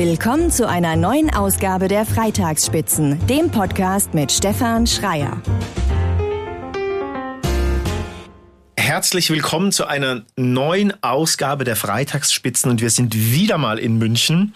[0.00, 5.42] Willkommen zu einer neuen Ausgabe der Freitagsspitzen, dem Podcast mit Stefan Schreier.
[8.76, 14.54] Herzlich willkommen zu einer neuen Ausgabe der Freitagsspitzen und wir sind wieder mal in München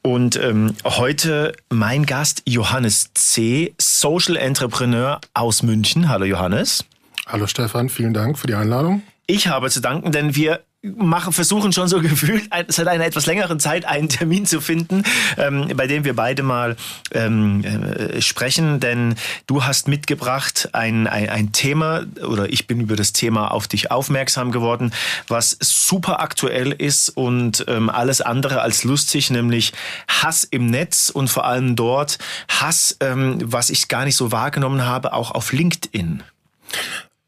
[0.00, 6.08] und ähm, heute mein Gast Johannes C., Social Entrepreneur aus München.
[6.08, 6.86] Hallo Johannes.
[7.26, 9.02] Hallo Stefan, vielen Dank für die Einladung.
[9.26, 13.58] Ich habe zu danken, denn wir machen, versuchen schon so gefühlt seit einer etwas längeren
[13.58, 15.02] Zeit einen Termin zu finden,
[15.36, 16.76] ähm, bei dem wir beide mal
[17.12, 22.96] ähm, äh, sprechen, denn du hast mitgebracht ein, ein, ein Thema oder ich bin über
[22.96, 24.92] das Thema auf dich aufmerksam geworden,
[25.26, 29.72] was super aktuell ist und ähm, alles andere als lustig, nämlich
[30.06, 34.84] Hass im Netz und vor allem dort Hass, ähm, was ich gar nicht so wahrgenommen
[34.84, 36.22] habe, auch auf LinkedIn.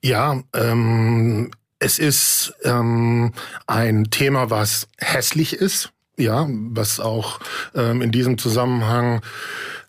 [0.02, 1.50] Ja, ähm,
[1.80, 3.32] es ist ähm,
[3.66, 7.40] ein Thema, was hässlich ist, ja, was auch
[7.74, 9.22] ähm, in diesem Zusammenhang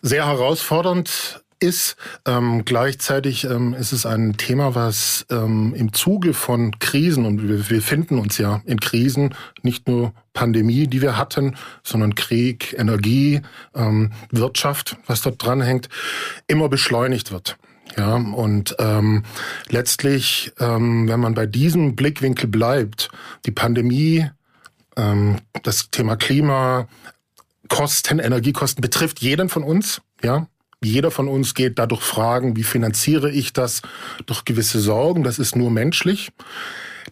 [0.00, 1.96] sehr herausfordernd ist.
[2.26, 7.70] Ähm, gleichzeitig ähm, ist es ein Thema, was ähm, im Zuge von Krisen, und wir,
[7.70, 13.42] wir finden uns ja in Krisen, nicht nur Pandemie, die wir hatten, sondern Krieg, Energie,
[13.74, 15.88] ähm, Wirtschaft, was dort dranhängt,
[16.48, 17.58] immer beschleunigt wird.
[17.96, 19.24] Ja, und ähm,
[19.68, 23.10] letztlich, ähm, wenn man bei diesem Blickwinkel bleibt,
[23.44, 24.30] die Pandemie,
[24.96, 26.88] ähm, das Thema Klima,
[27.68, 30.46] Kosten, Energiekosten betrifft jeden von uns, ja.
[30.84, 33.82] Jeder von uns geht dadurch Fragen, wie finanziere ich das,
[34.26, 36.32] durch gewisse Sorgen, das ist nur menschlich.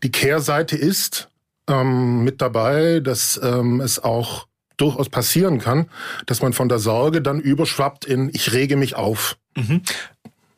[0.03, 1.28] Die Kehrseite ist
[1.69, 5.87] ähm, mit dabei, dass ähm, es auch durchaus passieren kann,
[6.27, 9.37] dass man von der Sorge dann überschwappt in ich rege mich auf.
[9.56, 9.83] Mhm.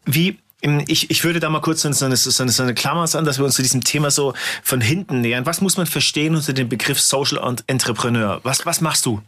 [0.05, 0.39] Wie
[0.87, 3.39] ich, ich würde da mal kurz so eine, so, eine, so eine Klammer sagen, dass
[3.39, 5.45] wir uns zu diesem Thema so von hinten nähern.
[5.45, 8.41] Was muss man verstehen unter dem Begriff Social Entrepreneur?
[8.45, 9.21] Was, was machst du?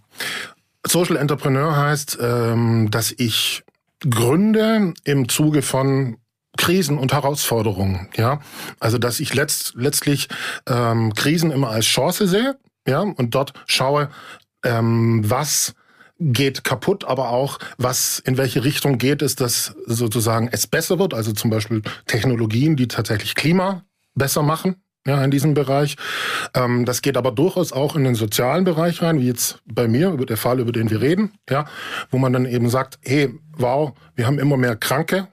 [0.87, 3.65] Social Entrepreneur heißt, ähm, dass ich
[4.09, 6.19] gründe im Zuge von
[6.57, 8.09] Krisen und Herausforderungen.
[8.17, 8.41] Ja,
[8.79, 10.29] also dass ich letzt, letztlich
[10.69, 12.57] ähm, Krisen immer als Chance sehe.
[12.87, 14.11] Ja, und dort schaue,
[14.63, 15.75] ähm, was
[16.19, 21.15] geht kaputt, aber auch, was in welche Richtung geht es, dass sozusagen es besser wird.
[21.15, 24.77] Also zum Beispiel Technologien, die tatsächlich Klima besser machen.
[25.07, 25.97] Ja, in diesem Bereich.
[26.55, 30.11] Ähm, das geht aber durchaus auch in den sozialen Bereich rein, wie jetzt bei mir,
[30.11, 31.67] über der Fall, über den wir reden, ja,
[32.09, 35.29] wo man dann eben sagt, hey, wow, wir haben immer mehr Kranke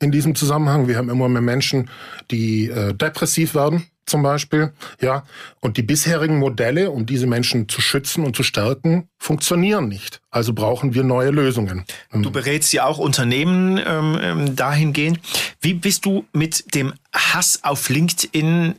[0.00, 1.90] in diesem Zusammenhang, wir haben immer mehr Menschen,
[2.30, 5.24] die äh, depressiv werden, zum Beispiel, ja.
[5.60, 10.20] Und die bisherigen Modelle, um diese Menschen zu schützen und zu stärken, funktionieren nicht.
[10.30, 11.84] Also brauchen wir neue Lösungen.
[12.12, 15.20] Du berätst ja auch Unternehmen ähm, ähm dahingehend.
[15.60, 18.76] Wie bist du mit dem Hass auf LinkedIn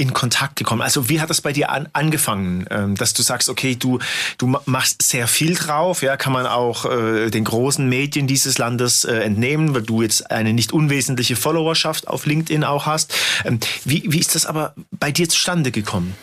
[0.00, 0.80] in Kontakt gekommen?
[0.80, 3.98] Also wie hat das bei dir an, angefangen, ähm, dass du sagst, okay, du,
[4.38, 9.04] du machst sehr viel drauf, ja, kann man auch äh, den großen Medien dieses Landes
[9.04, 13.14] äh, entnehmen, weil du jetzt eine nicht unwesentliche Followerschaft auf LinkedIn auch hast.
[13.44, 16.14] Ähm, wie, wie ist das aber bei dir zustande gekommen?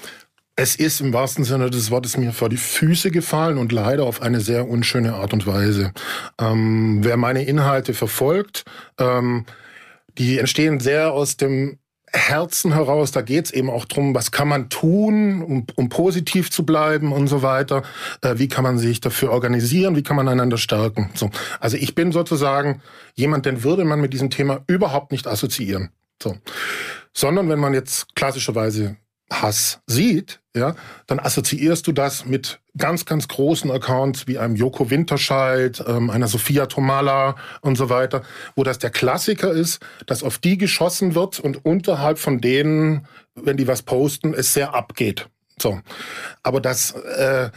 [0.60, 4.24] Es ist im wahrsten Sinne des Wortes mir vor die Füße gefallen und leider auf
[4.24, 5.94] eine sehr unschöne Art und Weise.
[6.42, 8.66] Ähm, wer meine Inhalte verfolgt,
[8.98, 9.46] ähm,
[10.18, 11.78] die entstehen sehr aus dem
[12.14, 16.66] Herzen heraus, da geht's eben auch drum, was kann man tun, um, um positiv zu
[16.66, 17.84] bleiben und so weiter.
[18.22, 21.10] Äh, wie kann man sich dafür organisieren, wie kann man einander stärken.
[21.14, 21.30] So.
[21.60, 22.82] Also ich bin sozusagen
[23.16, 25.90] jemand, den würde man mit diesem Thema überhaupt nicht assoziieren.
[26.22, 26.36] So.
[27.14, 28.98] Sondern wenn man jetzt klassischerweise
[29.32, 34.90] Hass sieht, ja, dann assoziierst du das mit ganz, ganz großen Accounts wie einem Joko
[34.90, 38.24] Winterscheid, ähm, einer Sophia Tomala und so weiter,
[38.56, 43.58] wo das der Klassiker ist, dass auf die geschossen wird und unterhalb von denen, wenn
[43.58, 45.28] die was posten, es sehr abgeht.
[45.62, 45.80] So.
[46.44, 47.50] Aber das, äh,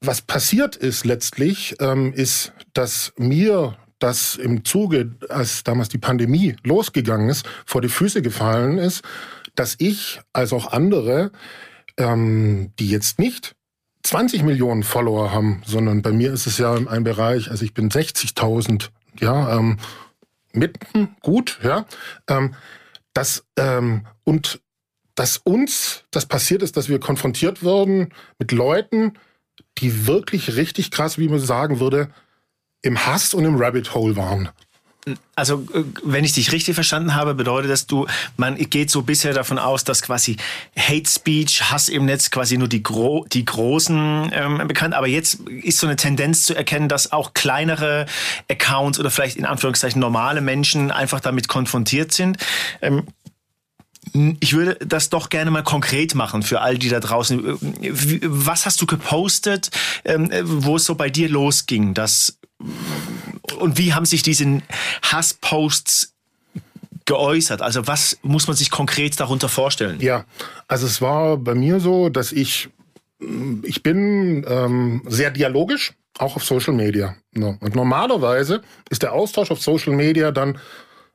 [0.00, 6.56] was passiert ist letztlich, ähm, ist, dass mir das im Zuge, als damals die Pandemie
[6.62, 9.02] losgegangen ist, vor die Füße gefallen ist,
[9.54, 11.32] dass ich als auch andere,
[11.96, 13.54] ähm, die jetzt nicht
[14.02, 17.90] 20 Millionen Follower haben, sondern bei mir ist es ja ein Bereich, also ich bin
[17.90, 18.90] 60.000,
[19.20, 19.78] ja, ähm,
[20.52, 21.86] mitten gut, ja,
[22.28, 22.54] ähm,
[23.14, 24.60] das ähm, und
[25.14, 29.14] dass uns das passiert ist, dass wir konfrontiert wurden mit Leuten,
[29.78, 32.10] die wirklich richtig krass, wie man sagen würde,
[32.82, 34.50] im Hass und im Rabbit Hole waren.
[35.34, 38.06] Also, äh, wenn ich dich richtig verstanden habe, bedeutet das, du,
[38.36, 40.36] man geht so bisher davon aus, dass quasi
[40.76, 44.94] Hate Speech, Hass im Netz quasi nur die, Gro die Großen ähm, bekannt.
[44.94, 48.06] Aber jetzt ist so eine Tendenz zu erkennen, dass auch kleinere
[48.50, 52.38] Accounts oder vielleicht in Anführungszeichen normale Menschen einfach damit konfrontiert sind.
[52.80, 53.06] Ähm,
[54.40, 57.58] ich würde das doch gerne mal konkret machen für all die da draußen.
[58.22, 59.70] Was hast du gepostet,
[60.04, 61.94] ähm, wo es so bei dir losging?
[61.94, 62.38] Das,
[63.58, 64.62] und wie haben sich diese
[65.02, 66.14] Hassposts
[67.04, 67.62] geäußert?
[67.62, 70.00] Also was muss man sich konkret darunter vorstellen?
[70.00, 70.24] Ja,
[70.68, 72.70] also es war bei mir so, dass ich,
[73.62, 77.16] ich bin ähm, sehr dialogisch, auch auf Social Media.
[77.34, 80.58] Und normalerweise ist der Austausch auf Social Media dann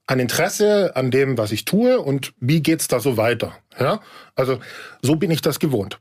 [0.07, 3.53] ein Interesse an dem, was ich tue und wie geht's da so weiter.
[3.79, 4.01] Ja?
[4.35, 4.59] Also
[5.01, 5.99] so bin ich das gewohnt.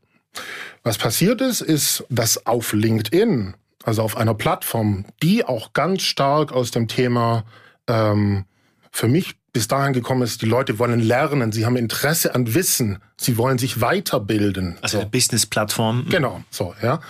[0.82, 3.54] Was passiert ist, ist, dass auf LinkedIn,
[3.88, 7.44] also auf einer Plattform, die auch ganz stark aus dem Thema
[7.86, 8.44] ähm,
[8.92, 12.98] für mich bis dahin gekommen ist, die Leute wollen lernen, sie haben Interesse an Wissen,
[13.16, 14.76] sie wollen sich weiterbilden.
[14.82, 15.00] Also so.
[15.00, 16.06] eine Business-Plattform.
[16.10, 17.00] Genau, so, ja.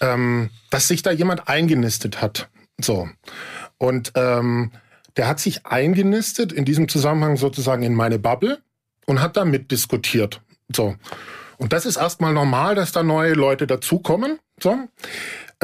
[0.00, 2.50] Ähm, dass sich da jemand eingenistet hat.
[2.78, 3.08] So.
[3.78, 4.72] Und ähm,
[5.16, 8.60] der hat sich eingenistet in diesem Zusammenhang sozusagen in meine Bubble
[9.06, 10.42] und hat da mitdiskutiert.
[10.70, 10.96] So.
[11.56, 14.38] Und das ist erstmal normal, dass da neue Leute dazukommen.
[14.60, 14.76] So.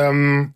[0.00, 0.54] Ähm,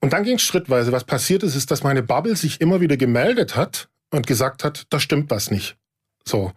[0.00, 0.92] und dann ging es schrittweise.
[0.92, 4.86] Was passiert ist, ist, dass meine Bubble sich immer wieder gemeldet hat und gesagt hat,
[4.90, 5.76] da stimmt was nicht.
[6.24, 6.52] So.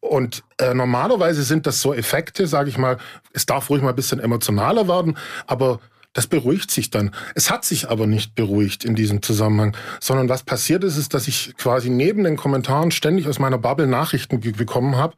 [0.00, 2.98] Und äh, normalerweise sind das so Effekte, sage ich mal,
[3.32, 5.80] es darf ruhig mal ein bisschen emotionaler werden, aber
[6.12, 7.14] das beruhigt sich dann.
[7.34, 11.28] Es hat sich aber nicht beruhigt in diesem Zusammenhang, sondern was passiert ist, ist, dass
[11.28, 15.14] ich quasi neben den Kommentaren ständig aus meiner Bubble Nachrichten bekommen habe.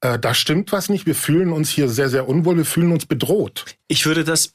[0.00, 1.06] Äh, da stimmt was nicht.
[1.06, 2.56] Wir fühlen uns hier sehr, sehr unwohl.
[2.56, 3.64] Wir fühlen uns bedroht.
[3.88, 4.52] Ich würde das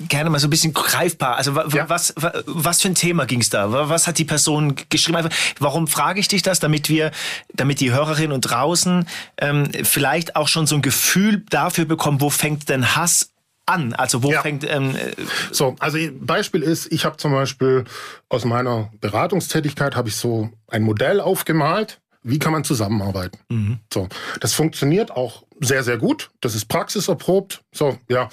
[0.00, 1.36] gerne mal so ein bisschen greifbar.
[1.36, 1.88] Also ja.
[1.88, 3.70] was, was für ein Thema ging es da?
[3.88, 5.28] Was hat die Person geschrieben?
[5.60, 6.58] Warum frage ich dich das?
[6.58, 7.12] Damit wir,
[7.52, 9.06] damit die Hörerinnen und draußen
[9.38, 13.30] ähm, vielleicht auch schon so ein Gefühl dafür bekommen, wo fängt denn Hass
[13.66, 13.94] an?
[13.94, 14.42] Also wo ja.
[14.42, 14.68] fängt...
[14.68, 15.12] Ähm, äh,
[15.52, 17.84] so, also Beispiel ist, ich habe zum Beispiel
[18.28, 23.38] aus meiner Beratungstätigkeit habe ich so ein Modell aufgemalt, wie kann man zusammenarbeiten.
[23.50, 23.78] Mhm.
[23.92, 24.08] So,
[24.40, 26.30] das funktioniert auch sehr, sehr gut.
[26.40, 27.62] Das ist praxiserprobt.
[27.72, 28.28] So, ja.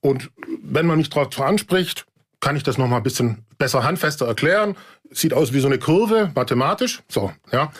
[0.00, 0.30] Und
[0.62, 2.06] wenn man mich darauf anspricht,
[2.40, 4.76] kann ich das noch mal ein bisschen besser handfester erklären.
[5.10, 7.02] Sieht aus wie so eine Kurve, mathematisch.
[7.08, 7.72] So, ja.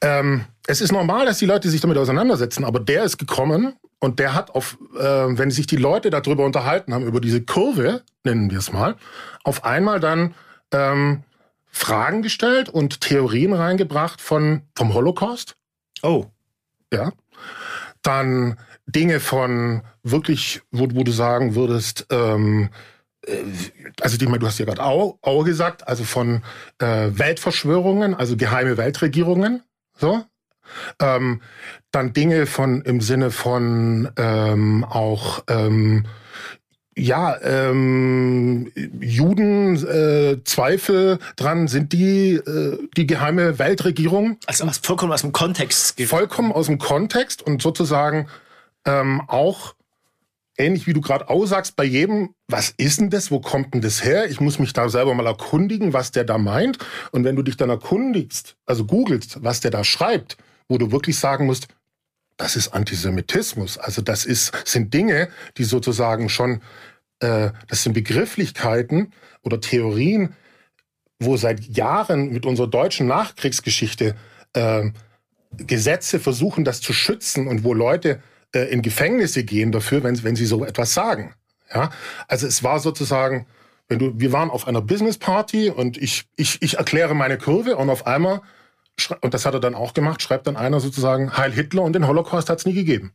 [0.00, 4.18] Ähm, es ist normal, dass die Leute sich damit auseinandersetzen, aber der ist gekommen und
[4.18, 8.50] der hat auf, äh, wenn sich die Leute darüber unterhalten haben, über diese Kurve, nennen
[8.50, 8.96] wir es mal,
[9.42, 10.34] auf einmal dann
[10.72, 11.22] ähm,
[11.76, 15.56] Fragen gestellt und Theorien reingebracht von, vom Holocaust.
[16.02, 16.26] Oh.
[16.92, 17.12] Ja.
[18.00, 22.70] Dann Dinge von wirklich, wo, wo du sagen würdest, ähm,
[23.26, 23.42] äh,
[24.00, 26.42] also die, du hast ja gerade auch, auch gesagt, also von
[26.78, 29.64] äh, Weltverschwörungen, also geheime Weltregierungen,
[29.98, 30.24] so,
[31.00, 31.42] ähm,
[31.90, 36.06] dann Dinge von im Sinne von ähm, auch ähm,
[36.96, 38.70] ja, ähm,
[39.00, 44.38] Juden äh, Zweifel dran, sind die äh, die geheime Weltregierung?
[44.46, 46.00] Also aus, vollkommen aus dem Kontext.
[46.02, 48.28] Vollkommen aus dem Kontext und sozusagen
[48.84, 49.74] ähm, auch
[50.56, 54.04] ähnlich wie du gerade aussagst, bei jedem, was ist denn das, wo kommt denn das
[54.04, 54.30] her?
[54.30, 56.78] Ich muss mich da selber mal erkundigen, was der da meint.
[57.10, 60.36] Und wenn du dich dann erkundigst, also googelst, was der da schreibt,
[60.68, 61.68] wo du wirklich sagen musst,
[62.36, 63.78] das ist Antisemitismus.
[63.78, 66.60] Also das ist, sind Dinge, die sozusagen schon,
[67.20, 70.34] äh, das sind Begrifflichkeiten oder Theorien,
[71.20, 74.16] wo seit Jahren mit unserer deutschen Nachkriegsgeschichte
[74.54, 74.90] äh,
[75.56, 78.20] Gesetze versuchen, das zu schützen und wo Leute
[78.54, 81.34] äh, in Gefängnisse gehen dafür, wenn, wenn sie so etwas sagen.
[81.72, 81.90] Ja,
[82.28, 83.46] also es war sozusagen,
[83.88, 87.76] wenn du, wir waren auf einer Business Party und ich, ich, ich erkläre meine Kurve
[87.76, 88.42] und auf einmal
[89.20, 92.06] und das hat er dann auch gemacht, schreibt dann einer sozusagen, Heil Hitler und den
[92.06, 93.12] Holocaust hat es nie gegeben.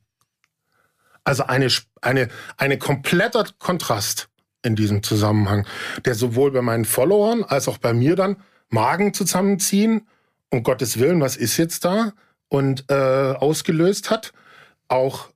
[1.24, 1.70] Also eine,
[2.02, 4.30] eine, eine kompletter Kontrast
[4.64, 5.66] in diesem Zusammenhang,
[6.06, 8.38] der sowohl bei meinen Followern als auch bei mir dann
[8.70, 10.08] Magen zusammenziehen,
[10.50, 12.14] um Gottes Willen, was ist jetzt da?
[12.50, 14.34] Und äh, ausgelöst hat,
[14.88, 15.30] auch,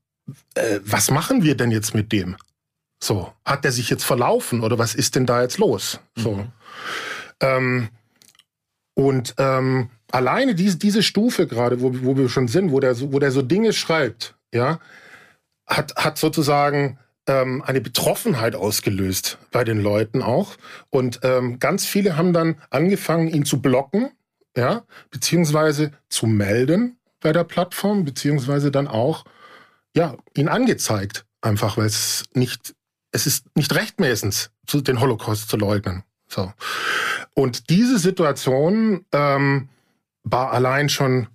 [0.55, 2.35] äh, was machen wir denn jetzt mit dem?
[2.99, 5.99] So, hat der sich jetzt verlaufen oder was ist denn da jetzt los?
[6.15, 6.35] So.
[6.35, 6.51] Mhm.
[7.39, 7.89] Ähm,
[8.95, 13.19] und ähm, alleine diese, diese Stufe gerade, wo, wo wir schon sind, wo der, wo
[13.19, 14.79] der so Dinge schreibt, ja,
[15.65, 20.55] hat, hat sozusagen ähm, eine Betroffenheit ausgelöst bei den Leuten auch.
[20.91, 24.11] Und ähm, ganz viele haben dann angefangen, ihn zu blocken,
[24.55, 29.25] ja, beziehungsweise zu melden bei der Plattform, beziehungsweise dann auch,
[29.95, 31.25] ja, ihn angezeigt.
[31.41, 32.75] Einfach, weil es nicht,
[33.11, 36.03] es ist nicht rechtmäßig, den Holocaust zu leugnen.
[36.27, 36.53] So.
[37.33, 39.69] Und diese Situation ähm,
[40.23, 41.27] war allein schon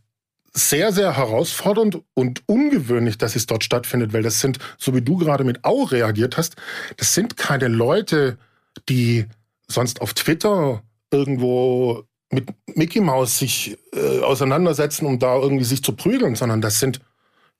[0.52, 5.16] sehr, sehr herausfordernd und ungewöhnlich, dass es dort stattfindet, weil das sind, so wie du
[5.16, 6.56] gerade mit Au reagiert hast,
[6.96, 8.38] das sind keine Leute,
[8.88, 9.26] die
[9.68, 15.92] sonst auf Twitter irgendwo mit Mickey Mouse sich äh, auseinandersetzen, um da irgendwie sich zu
[15.92, 17.00] prügeln, sondern das sind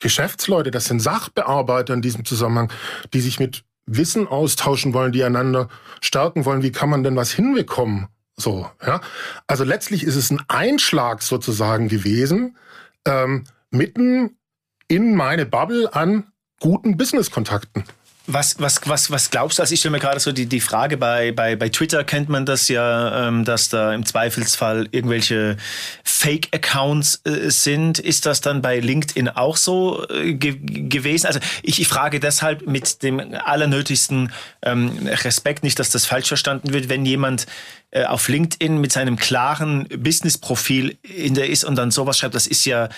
[0.01, 2.73] Geschäftsleute, das sind Sachbearbeiter in diesem Zusammenhang,
[3.13, 5.69] die sich mit Wissen austauschen wollen, die einander
[6.01, 6.63] stärken wollen.
[6.63, 8.09] Wie kann man denn was hinbekommen?
[8.39, 9.01] So, ja.
[9.47, 12.57] Also letztlich ist es ein Einschlag sozusagen gewesen,
[13.05, 14.39] ähm, mitten
[14.87, 16.29] in meine Bubble an
[16.61, 17.85] guten Business-Kontakten.
[18.31, 19.63] Was, was, was, was glaubst du?
[19.63, 22.45] Also ich stelle mir gerade so die, die Frage, bei, bei, bei Twitter kennt man
[22.45, 25.57] das ja, ähm, dass da im Zweifelsfall irgendwelche
[26.05, 27.99] Fake-Accounts äh, sind.
[27.99, 31.27] Ist das dann bei LinkedIn auch so äh, ge gewesen?
[31.27, 34.31] Also ich, ich frage deshalb mit dem allernötigsten
[34.61, 37.47] ähm, Respekt, nicht, dass das falsch verstanden wird, wenn jemand
[37.93, 42.47] äh, auf LinkedIn mit seinem klaren Business-Profil in der ist und dann sowas schreibt, das
[42.47, 42.91] ist ja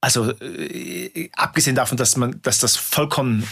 [0.00, 3.48] also äh, abgesehen davon, dass man, dass das vollkommen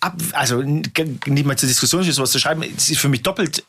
[0.00, 3.64] ab, also nicht mal zur Diskussion ist, sowas zu schreiben, ist für mich doppelt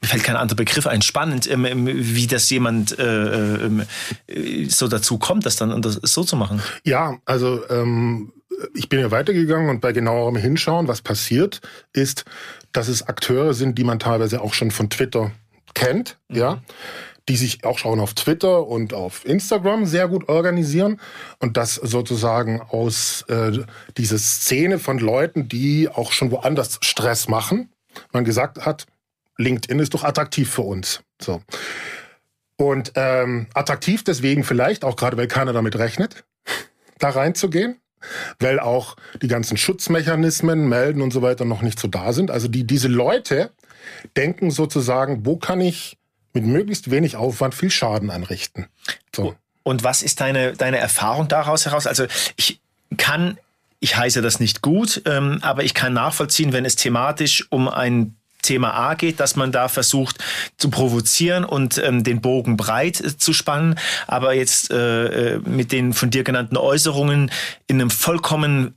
[0.00, 3.82] mir fällt kein anderer Begriff ein, spannend, ähm, ähm, wie das jemand äh, ähm,
[4.26, 6.62] äh, so dazu kommt, das dann so zu machen.
[6.84, 7.62] Ja, also
[8.74, 11.60] ich bin ja weitergegangen und bei genauerem Hinschauen, was passiert,
[11.92, 12.24] ist,
[12.72, 15.32] dass es Akteure sind, die man teilweise auch schon von Twitter
[15.74, 16.36] kennt, mhm.
[16.36, 16.62] ja
[17.30, 21.00] die sich auch schon auf Twitter und auf Instagram sehr gut organisieren
[21.38, 23.52] und das sozusagen aus äh,
[23.96, 27.70] dieser Szene von Leuten, die auch schon woanders Stress machen,
[28.12, 28.86] man gesagt hat,
[29.38, 31.02] LinkedIn ist doch attraktiv für uns.
[31.22, 31.40] So.
[32.56, 36.24] Und ähm, attraktiv deswegen vielleicht, auch gerade weil keiner damit rechnet,
[36.98, 37.76] da reinzugehen,
[38.40, 42.32] weil auch die ganzen Schutzmechanismen, Melden und so weiter noch nicht so da sind.
[42.32, 43.52] Also die, diese Leute
[44.16, 45.99] denken sozusagen, wo kann ich
[46.32, 48.66] mit möglichst wenig Aufwand viel Schaden anrichten.
[49.14, 49.34] So.
[49.62, 51.86] Und was ist deine, deine Erfahrung daraus heraus?
[51.86, 52.06] Also
[52.36, 52.60] ich
[52.96, 53.38] kann,
[53.78, 58.16] ich heiße das nicht gut, ähm, aber ich kann nachvollziehen, wenn es thematisch um ein
[58.42, 60.18] Thema A geht, dass man da versucht
[60.56, 63.78] zu provozieren und ähm, den Bogen breit äh, zu spannen.
[64.06, 67.30] Aber jetzt äh, äh, mit den von dir genannten Äußerungen
[67.66, 68.74] in einem vollkommen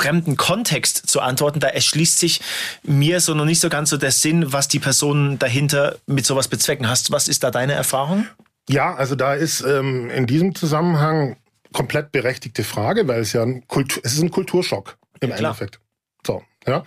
[0.00, 2.40] fremden Kontext zu antworten, da erschließt sich
[2.82, 6.48] mir so noch nicht so ganz so der Sinn, was die Personen dahinter mit sowas
[6.48, 6.88] bezwecken.
[6.88, 8.26] Hast, was ist da deine Erfahrung?
[8.68, 11.36] Ja, also da ist ähm, in diesem Zusammenhang
[11.72, 15.80] komplett berechtigte Frage, weil es ja ein Kultur, es ist ein Kulturschock im ja, Endeffekt.
[16.26, 16.82] So, ja.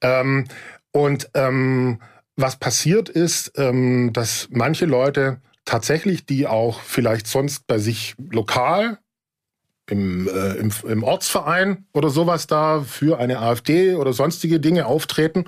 [0.00, 0.46] Ähm,
[0.90, 2.00] und ähm,
[2.36, 8.98] was passiert ist, ähm, dass manche Leute tatsächlich, die auch vielleicht sonst bei sich lokal
[9.88, 15.46] im, äh, im, im Ortsverein oder sowas da für eine AfD oder sonstige Dinge auftreten.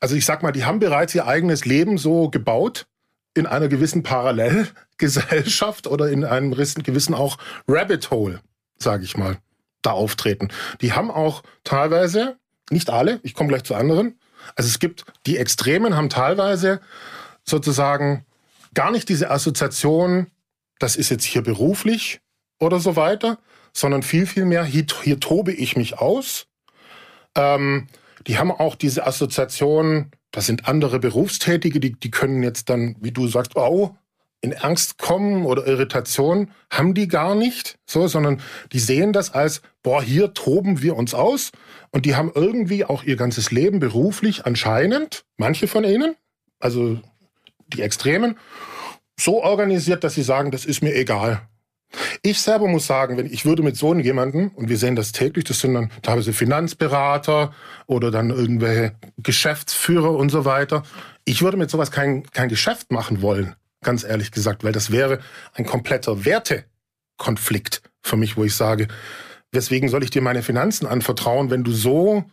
[0.00, 2.86] Also ich sag mal, die haben bereits ihr eigenes Leben so gebaut
[3.34, 8.40] in einer gewissen Parallelgesellschaft oder in einem gewissen auch Rabbit Hole,
[8.76, 9.36] sage ich mal,
[9.82, 10.48] da auftreten.
[10.80, 12.36] Die haben auch teilweise,
[12.70, 14.18] nicht alle, ich komme gleich zu anderen,
[14.56, 16.80] also es gibt, die Extremen haben teilweise
[17.44, 18.24] sozusagen
[18.74, 20.28] gar nicht diese Assoziation,
[20.78, 22.20] das ist jetzt hier beruflich
[22.58, 23.38] oder so weiter,
[23.72, 26.46] sondern viel, viel mehr, hier, hier tobe ich mich aus.
[27.36, 27.86] Ähm,
[28.26, 33.12] die haben auch diese Assoziation, das sind andere Berufstätige, die, die können jetzt dann, wie
[33.12, 33.96] du sagst, oh,
[34.42, 38.40] in Angst kommen oder Irritation haben die gar nicht, so, sondern
[38.72, 41.52] die sehen das als, boah, hier toben wir uns aus
[41.90, 46.16] und die haben irgendwie auch ihr ganzes Leben beruflich anscheinend, manche von ihnen,
[46.58, 47.00] also
[47.68, 48.38] die Extremen,
[49.18, 51.42] so organisiert, dass sie sagen, das ist mir egal.
[52.22, 55.44] Ich selber muss sagen, wenn ich würde mit so jemanden, und wir sehen das täglich,
[55.44, 57.54] das sind dann teilweise Finanzberater
[57.86, 60.82] oder dann irgendwelche Geschäftsführer und so weiter,
[61.24, 65.20] ich würde mit sowas kein, kein Geschäft machen wollen ganz ehrlich gesagt, weil das wäre
[65.54, 68.88] ein kompletter Wertekonflikt für mich, wo ich sage,
[69.52, 72.24] weswegen soll ich dir meine Finanzen anvertrauen, wenn du so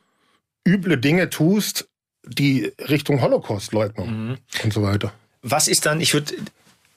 [0.68, 1.88] üble Dinge tust,
[2.26, 4.38] die Richtung Holocaust-Leugnung mhm.
[4.64, 5.14] und so weiter.
[5.42, 6.34] Was ist dann, ich würde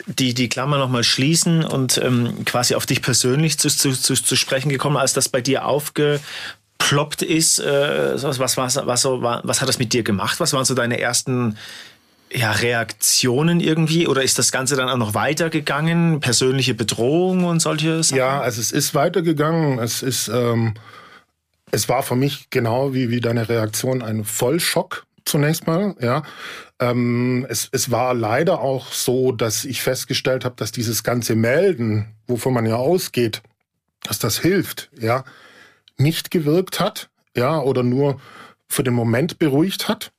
[0.06, 4.36] die, die Klammer nochmal schließen und ähm, quasi auf dich persönlich zu, zu, zu, zu
[4.36, 7.58] sprechen gekommen, als das bei dir aufgeploppt ist.
[7.58, 10.40] Äh, was, was, was, was, was hat das mit dir gemacht?
[10.40, 11.56] Was waren so deine ersten
[12.32, 16.20] ja, Reaktionen irgendwie oder ist das Ganze dann auch noch weitergegangen?
[16.20, 18.18] Persönliche Bedrohung und solche Sachen?
[18.18, 19.78] Ja, also es ist weitergegangen.
[19.78, 20.74] Es ist, ähm,
[21.72, 26.22] es war für mich genau wie, wie deine Reaktion ein Vollschock zunächst mal, ja.
[26.78, 32.14] Ähm, es, es war leider auch so, dass ich festgestellt habe, dass dieses ganze Melden,
[32.26, 33.42] wovon man ja ausgeht,
[34.02, 35.24] dass das hilft, ja,
[35.96, 38.20] nicht gewirkt hat, ja, oder nur
[38.68, 40.12] für den Moment beruhigt hat.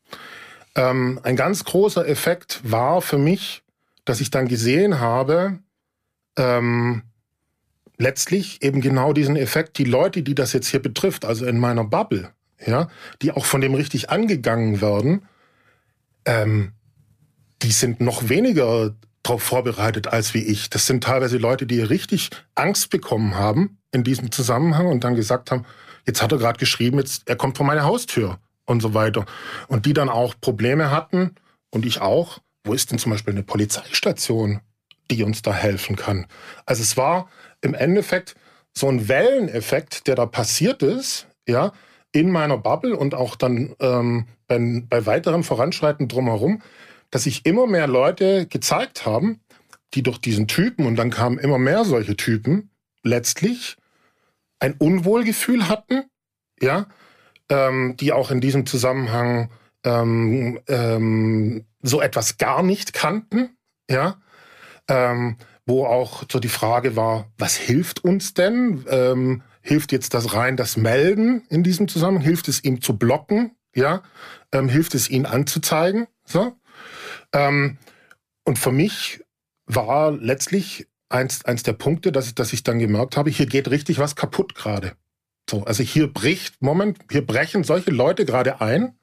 [0.75, 3.63] Ähm, ein ganz großer Effekt war für mich,
[4.05, 5.59] dass ich dann gesehen habe,
[6.37, 7.03] ähm,
[7.97, 11.83] letztlich eben genau diesen Effekt, die Leute, die das jetzt hier betrifft, also in meiner
[11.83, 12.31] Bubble,
[12.65, 12.87] ja,
[13.21, 15.27] die auch von dem richtig angegangen werden,
[16.25, 16.73] ähm,
[17.61, 20.69] die sind noch weniger darauf vorbereitet als wie ich.
[20.69, 25.51] Das sind teilweise Leute, die richtig Angst bekommen haben in diesem Zusammenhang und dann gesagt
[25.51, 25.65] haben,
[26.05, 29.25] jetzt hat er gerade geschrieben, jetzt er kommt vor meine Haustür und so weiter.
[29.67, 31.35] Und die dann auch Probleme hatten
[31.69, 32.39] und ich auch.
[32.63, 34.61] Wo ist denn zum Beispiel eine Polizeistation,
[35.09, 36.27] die uns da helfen kann?
[36.65, 37.29] Also es war
[37.61, 38.35] im Endeffekt
[38.73, 41.73] so ein Welleneffekt, der da passiert ist, ja,
[42.11, 46.61] in meiner Bubble und auch dann ähm, bei, bei weiterem Voranschreiten drumherum,
[47.09, 49.41] dass sich immer mehr Leute gezeigt haben,
[49.93, 52.69] die durch diesen Typen, und dann kamen immer mehr solche Typen,
[53.03, 53.77] letztlich
[54.59, 56.03] ein Unwohlgefühl hatten,
[56.61, 56.87] ja,
[57.49, 59.49] ähm, die auch in diesem Zusammenhang
[59.83, 63.57] ähm, ähm, so etwas gar nicht kannten,
[63.89, 64.21] ja,
[64.87, 68.85] ähm, wo auch so die Frage war, was hilft uns denn?
[68.89, 72.23] Ähm, hilft jetzt das rein das Melden in diesem Zusammenhang?
[72.23, 73.55] Hilft es ihm zu blocken?
[73.73, 74.03] Ja,
[74.51, 76.07] ähm, hilft es ihn anzuzeigen?
[76.25, 76.55] So.
[77.33, 77.77] Ähm,
[78.43, 79.23] und für mich
[79.65, 83.99] war letztlich eins, eins der Punkte, dass, dass ich dann gemerkt habe, hier geht richtig
[83.99, 84.93] was kaputt gerade.
[85.49, 88.95] So, also hier bricht, Moment, hier brechen solche Leute gerade ein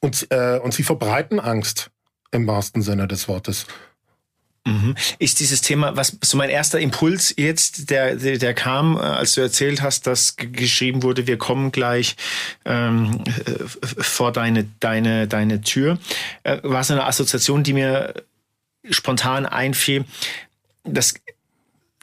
[0.00, 1.90] und, äh, und sie verbreiten Angst
[2.30, 3.66] im wahrsten Sinne des Wortes.
[4.68, 4.94] Mhm.
[5.18, 9.34] Ist dieses Thema, was so mein erster Impuls jetzt, der, der, der kam, äh, als
[9.34, 12.16] du erzählt hast, dass geschrieben wurde, wir kommen gleich
[12.64, 13.24] ähm,
[13.98, 15.98] vor deine, deine, deine Tür,
[16.42, 18.14] äh, war so eine Assoziation, die mir
[18.90, 20.04] spontan einfiel.
[20.84, 21.14] Das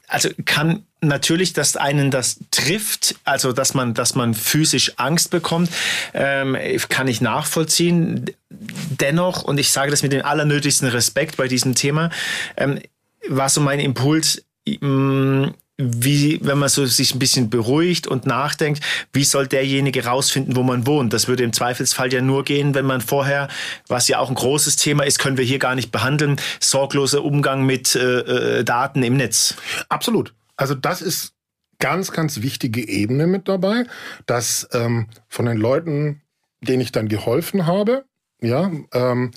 [0.08, 5.70] also kann natürlich, dass einen das trifft, also dass man, dass man physisch Angst bekommt,
[6.14, 6.58] ähm,
[6.90, 8.26] kann ich nachvollziehen.
[8.50, 12.10] Dennoch, und ich sage das mit dem allernötigsten Respekt bei diesem Thema,
[12.58, 12.80] ähm,
[13.28, 18.82] war so mein Impuls, ähm, wie, wenn man so sich ein bisschen beruhigt und nachdenkt,
[19.12, 21.12] wie soll derjenige rausfinden, wo man wohnt?
[21.12, 23.50] Das würde im Zweifelsfall ja nur gehen, wenn man vorher,
[23.88, 27.66] was ja auch ein großes Thema ist, können wir hier gar nicht behandeln, sorgloser Umgang
[27.66, 29.56] mit äh, äh Daten im Netz.
[29.90, 30.34] Absolut.
[30.56, 31.34] Also das ist
[31.80, 33.84] ganz, ganz wichtige Ebene mit dabei,
[34.26, 36.22] dass ähm, von den Leuten,
[36.62, 38.06] denen ich dann geholfen habe,
[38.42, 39.32] ja, ähm,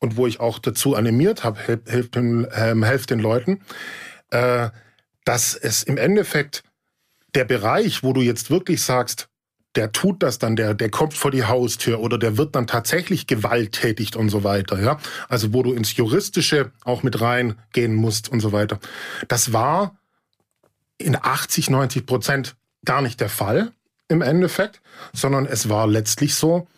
[0.00, 3.60] und wo ich auch dazu animiert habe, helft helf den, ähm, helft den Leuten,
[4.30, 4.70] äh,
[5.24, 6.62] dass es im Endeffekt
[7.34, 9.28] der Bereich, wo du jetzt wirklich sagst,
[9.74, 13.26] der tut das dann, der, der kommt vor die Haustür oder der wird dann tatsächlich
[13.26, 15.00] gewalttätigt und so weiter, ja.
[15.28, 18.78] Also wo du ins Juristische auch mit reingehen musst und so weiter.
[19.26, 19.96] Das war
[20.98, 23.72] in 80, 90 Prozent gar nicht der Fall
[24.08, 24.80] im Endeffekt,
[25.12, 26.68] sondern es war letztlich so,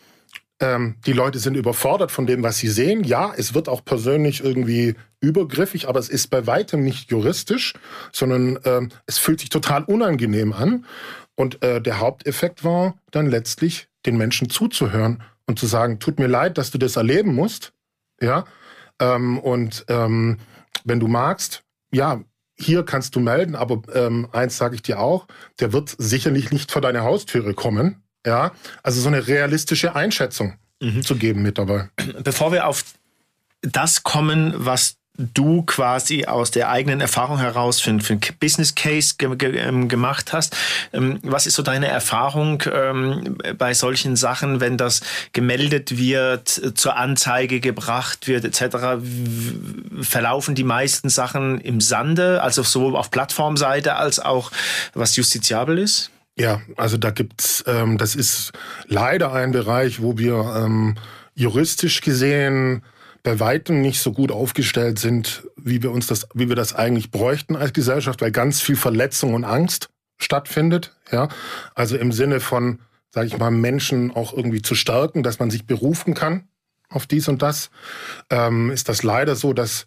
[0.61, 3.05] ähm, die Leute sind überfordert von dem, was sie sehen.
[3.05, 7.75] Ja, es wird auch persönlich irgendwie übergriffig, aber es ist bei weitem nicht juristisch,
[8.12, 10.87] sondern ähm, es fühlt sich total unangenehm an.
[11.35, 16.29] Und äh, der Haupteffekt war dann letztlich, den Menschen zuzuhören und zu sagen, tut mir
[16.29, 17.73] leid, dass du das erleben musst.
[18.21, 18.45] Ja.
[19.01, 20.38] Ähm, und ähm,
[20.85, 22.23] wenn du magst, ja,
[22.59, 25.27] hier kannst du melden, aber ähm, eins sage ich dir auch,
[25.61, 28.03] der wird sicherlich nicht vor deine Haustüre kommen.
[28.27, 28.51] Ja,
[28.83, 31.03] also so eine realistische Einschätzung mhm.
[31.03, 31.89] zu geben mit dabei.
[32.25, 32.85] Bevor wir auf
[33.62, 39.15] das kommen, was du quasi aus der eigenen Erfahrung heraus für, für einen Business Case
[39.17, 40.55] ge ge ähm, gemacht hast.
[40.93, 45.01] Ähm, was ist so deine Erfahrung ähm, bei solchen Sachen, wenn das
[45.33, 49.03] gemeldet wird, zur Anzeige gebracht wird etc.?
[50.03, 54.53] Verlaufen die meisten Sachen im Sande, also sowohl auf Plattformseite als auch
[54.93, 56.11] was justiziabel ist?
[56.38, 58.53] Ja, also da gibt's, ähm, das ist
[58.87, 60.96] leider ein Bereich, wo wir ähm,
[61.35, 62.83] juristisch gesehen
[63.22, 67.11] bei weitem nicht so gut aufgestellt sind, wie wir uns das, wie wir das eigentlich
[67.11, 70.94] bräuchten als Gesellschaft, weil ganz viel Verletzung und Angst stattfindet.
[71.11, 71.29] Ja,
[71.75, 75.66] also im Sinne von, sage ich mal, Menschen auch irgendwie zu stärken, dass man sich
[75.66, 76.49] berufen kann
[76.88, 77.70] auf dies und das,
[78.31, 79.87] ähm, ist das leider so, dass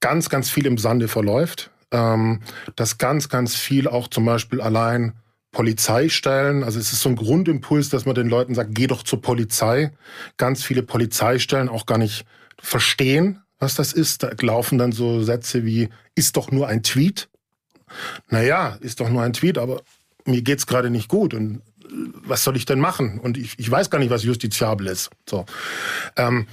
[0.00, 2.40] ganz, ganz viel im Sande verläuft, ähm,
[2.76, 5.14] dass ganz, ganz viel auch zum Beispiel allein
[5.54, 9.22] Polizeistellen, also es ist so ein Grundimpuls, dass man den Leuten sagt, geh doch zur
[9.22, 9.92] Polizei.
[10.36, 12.26] Ganz viele Polizeistellen auch gar nicht
[12.60, 14.24] verstehen, was das ist.
[14.24, 17.28] Da laufen dann so Sätze wie, ist doch nur ein Tweet.
[18.28, 19.80] Naja, ist doch nur ein Tweet, aber
[20.26, 21.88] mir geht's gerade nicht gut und äh,
[22.24, 23.20] was soll ich denn machen?
[23.20, 25.10] Und ich, ich weiß gar nicht, was justiziabel ist.
[25.28, 25.46] So.
[26.16, 26.46] Ähm,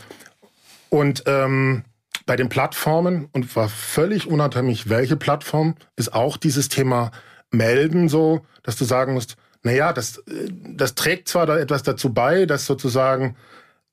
[0.89, 1.83] und ähm,
[2.27, 7.11] bei den Plattformen, und war völlig unabhängig, welche Plattform, ist auch dieses Thema
[7.51, 12.45] melden so, dass du sagen musst, naja, das, das trägt zwar da etwas dazu bei,
[12.45, 13.35] dass sozusagen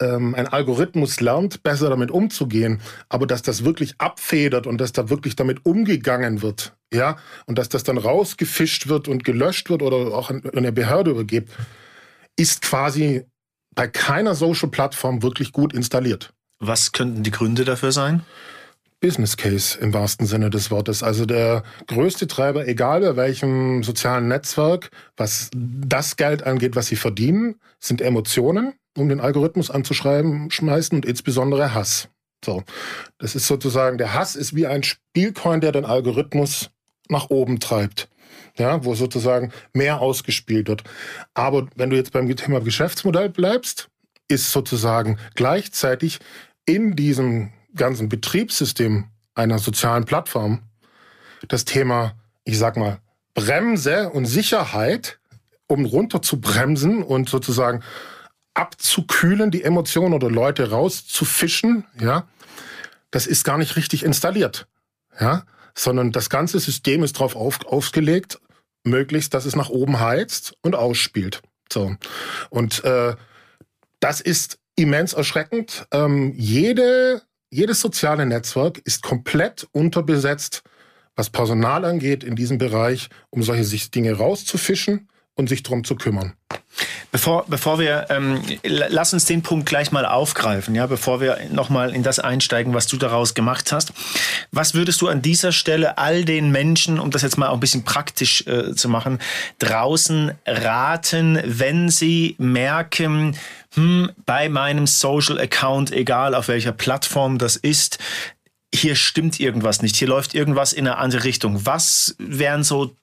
[0.01, 5.11] ähm, ein Algorithmus lernt, besser damit umzugehen, aber dass das wirklich abfedert und dass da
[5.11, 10.14] wirklich damit umgegangen wird, ja, und dass das dann rausgefischt wird und gelöscht wird oder
[10.14, 11.53] auch an eine Behörde übergibt,
[12.37, 13.27] ist quasi
[13.75, 16.33] bei keiner Social-Plattform wirklich gut installiert.
[16.61, 18.23] Was könnten die Gründe dafür sein?
[19.00, 21.02] Business Case im wahrsten Sinne des Wortes.
[21.02, 26.96] Also der größte Treiber, egal bei welchem sozialen Netzwerk, was das Geld angeht, was sie
[26.96, 32.08] verdienen, sind Emotionen, um den Algorithmus anzuschreiben, schmeißen und insbesondere Hass.
[32.44, 32.64] So.
[33.18, 36.70] Das ist sozusagen, der Hass ist wie ein Spielcoin, der den Algorithmus
[37.08, 38.08] nach oben treibt.
[38.56, 40.82] Ja, wo sozusagen mehr ausgespielt wird.
[41.34, 43.88] Aber wenn du jetzt beim Thema Geschäftsmodell bleibst,
[44.26, 46.18] ist sozusagen gleichzeitig
[46.66, 50.62] in diesem ganzen Betriebssystem einer sozialen Plattform
[51.46, 52.98] das Thema, ich sag mal,
[53.35, 55.20] Bremse und Sicherheit,
[55.68, 57.83] um runter zu bremsen und sozusagen
[58.54, 62.26] abzukühlen, die Emotionen oder Leute rauszufischen, ja,
[63.11, 64.66] das ist gar nicht richtig installiert,
[65.20, 68.40] ja, sondern das ganze System ist darauf auf, aufgelegt,
[68.83, 71.42] möglichst, dass es nach oben heizt und ausspielt.
[71.72, 71.94] So.
[72.50, 73.14] Und äh,
[74.00, 75.87] das ist immens erschreckend.
[75.92, 80.62] Ähm, jede jedes soziale Netzwerk ist komplett unterbesetzt,
[81.16, 86.34] was Personal angeht in diesem Bereich, um solche Dinge rauszufischen und sich darum zu kümmern.
[87.11, 91.95] Bevor, bevor wir, ähm, lass uns den Punkt gleich mal aufgreifen, ja, bevor wir nochmal
[91.95, 93.93] in das einsteigen, was du daraus gemacht hast.
[94.53, 97.61] Was würdest du an dieser Stelle all den Menschen, um das jetzt mal auch ein
[97.61, 99.21] bisschen praktisch äh, zu machen,
[99.59, 103.37] draußen raten, wenn sie merken,
[103.75, 107.99] hm, bei meinem Social Account, egal auf welcher Plattform das ist,
[108.75, 111.64] hier stimmt irgendwas nicht, hier läuft irgendwas in eine andere Richtung.
[111.64, 112.95] Was wären so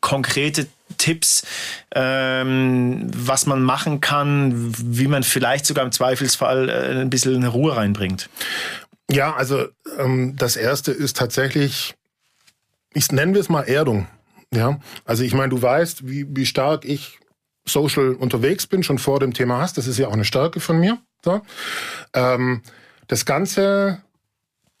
[0.00, 1.46] konkrete Tipps,
[1.94, 7.76] ähm, was man machen kann, wie man vielleicht sogar im Zweifelsfall äh, ein bisschen Ruhe
[7.76, 8.28] reinbringt?
[9.10, 9.66] Ja, also
[9.98, 11.94] ähm, das erste ist tatsächlich,
[12.94, 14.06] ich nennen wir es mal Erdung.
[14.52, 17.18] Ja, also ich meine, du weißt, wie, wie stark ich
[17.64, 19.72] social unterwegs bin, schon vor dem Thema Hass.
[19.72, 20.98] Das ist ja auch eine Stärke von mir.
[21.24, 21.42] So.
[22.12, 22.62] Ähm,
[23.08, 24.02] das Ganze,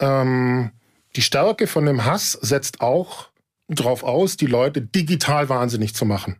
[0.00, 0.70] ähm,
[1.16, 3.28] die Stärke von dem Hass setzt auch
[3.68, 6.36] darauf aus, die Leute digital wahnsinnig zu machen.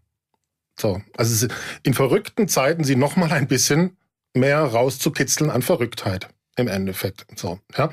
[0.79, 1.47] So, also
[1.83, 3.97] in verrückten Zeiten sie noch mal ein bisschen
[4.35, 7.27] mehr rauszukitzeln an Verrücktheit im Endeffekt.
[7.37, 7.91] So, ja.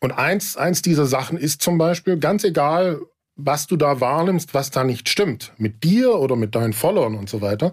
[0.00, 3.00] Und eins, eins dieser Sachen ist zum Beispiel, ganz egal,
[3.36, 7.30] was du da wahrnimmst, was da nicht stimmt, mit dir oder mit deinen Followern und
[7.30, 7.72] so weiter,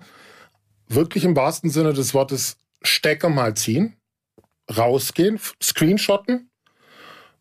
[0.87, 3.97] wirklich im wahrsten Sinne des Wortes Stecker mal ziehen,
[4.75, 6.49] rausgehen, screenshotten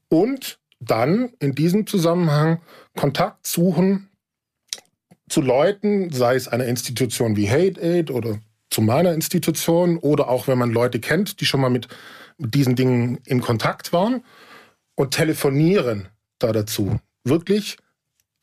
[0.08, 2.60] und dann in diesem Zusammenhang
[2.98, 4.08] Kontakt suchen
[5.28, 10.48] zu Leuten, sei es eine Institution wie Hate Aid oder zu meiner Institution oder auch
[10.48, 11.86] wenn man Leute kennt, die schon mal mit,
[12.38, 14.24] mit diesen Dingen in Kontakt waren
[14.96, 16.08] und telefonieren
[16.40, 16.98] da dazu.
[17.22, 17.76] Wirklich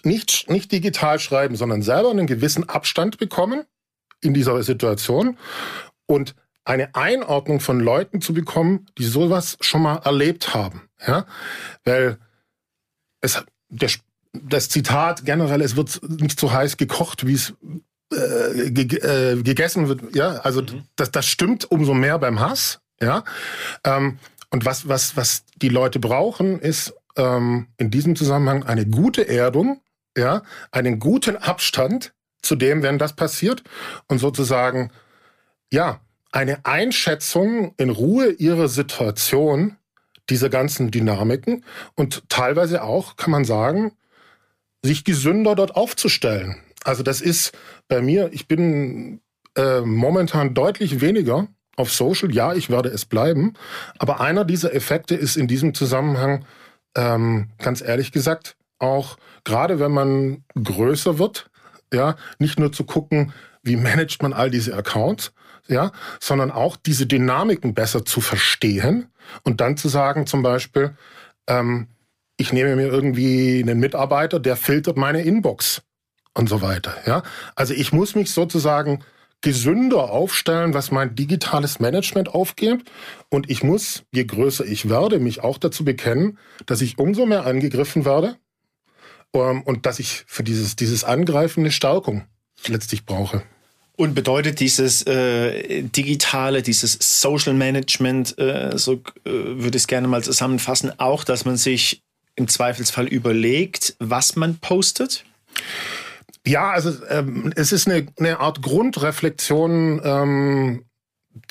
[0.03, 3.63] nicht, nicht digital schreiben, sondern selber einen gewissen Abstand bekommen
[4.21, 5.37] in dieser Situation
[6.05, 10.83] und eine Einordnung von Leuten zu bekommen, die sowas schon mal erlebt haben.
[11.05, 11.25] Ja?
[11.83, 12.19] Weil
[13.19, 13.89] es, der,
[14.43, 17.54] das Zitat generell, es wird nicht so heiß gekocht, wie es
[18.13, 20.15] äh, ge, äh, gegessen wird.
[20.15, 20.84] Ja, also mhm.
[20.95, 22.80] das, das stimmt umso mehr beim Hass.
[23.02, 23.24] Ja,
[23.84, 24.19] ähm,
[24.52, 29.82] und was, was, was die Leute brauchen, ist ähm, in diesem Zusammenhang eine gute Erdung,
[30.17, 33.63] ja, einen guten Abstand zu dem, wenn das passiert
[34.08, 34.91] und sozusagen,
[35.71, 36.00] ja,
[36.32, 39.78] eine Einschätzung in Ruhe ihrer Situation,
[40.30, 41.63] dieser ganzen Dynamiken
[41.95, 43.93] und teilweise auch, kann man sagen,
[44.86, 46.58] sich gesünder dort aufzustellen.
[46.84, 49.21] Also das ist bei mir, ich bin
[49.56, 52.34] äh, momentan deutlich weniger auf Social.
[52.34, 53.54] Ja, ich werde es bleiben.
[53.98, 56.45] Aber einer dieser Effekte ist in diesem Zusammenhang,
[56.95, 61.50] ähm, ganz ehrlich gesagt, auch gerade wenn man größer wird,
[61.93, 65.32] ja, nicht nur zu gucken, wie managt man all diese Accounts,
[65.67, 69.08] ja, sondern auch diese Dynamiken besser zu verstehen
[69.43, 70.95] und dann zu sagen, zum Beispiel,
[71.48, 71.88] ähm,
[72.38, 75.82] ich nehme mir irgendwie einen Mitarbeiter, der filtert meine Inbox
[76.34, 76.95] und so weiter.
[77.06, 77.24] Ja,
[77.56, 79.04] also ich muss mich sozusagen
[79.41, 82.84] gesünder aufstellen, was mein digitales Management aufgeht.
[83.30, 87.45] Und ich muss, je größer ich werde, mich auch dazu bekennen, dass ich umso mehr
[87.45, 88.38] angegriffen werde
[89.34, 92.24] ähm, und dass ich für dieses, dieses Angreifen eine Stärkung
[92.67, 93.43] letztlich brauche.
[93.98, 100.08] Und bedeutet dieses äh, digitale, dieses Social Management, äh, so äh, würde ich es gerne
[100.08, 102.04] mal zusammenfassen, auch, dass man sich
[102.36, 105.26] im Zweifelsfall überlegt, was man postet?
[106.45, 110.86] Ja, also ähm, es ist eine, eine Art Grundreflexion, ähm,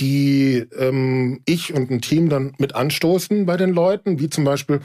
[0.01, 4.81] die ähm, ich und ein Team dann mit anstoßen bei den Leuten, wie zum Beispiel,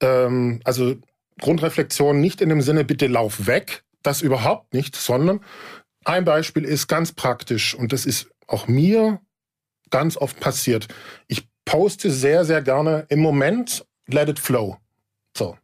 [0.00, 0.94] ähm, also
[1.40, 5.40] Grundreflexion nicht in dem Sinne, bitte lauf weg, das überhaupt nicht, sondern
[6.04, 9.20] ein Beispiel ist ganz praktisch und das ist auch mir
[9.90, 10.88] ganz oft passiert.
[11.26, 14.78] Ich poste sehr, sehr gerne im Moment, let it flow.
[15.36, 15.56] So.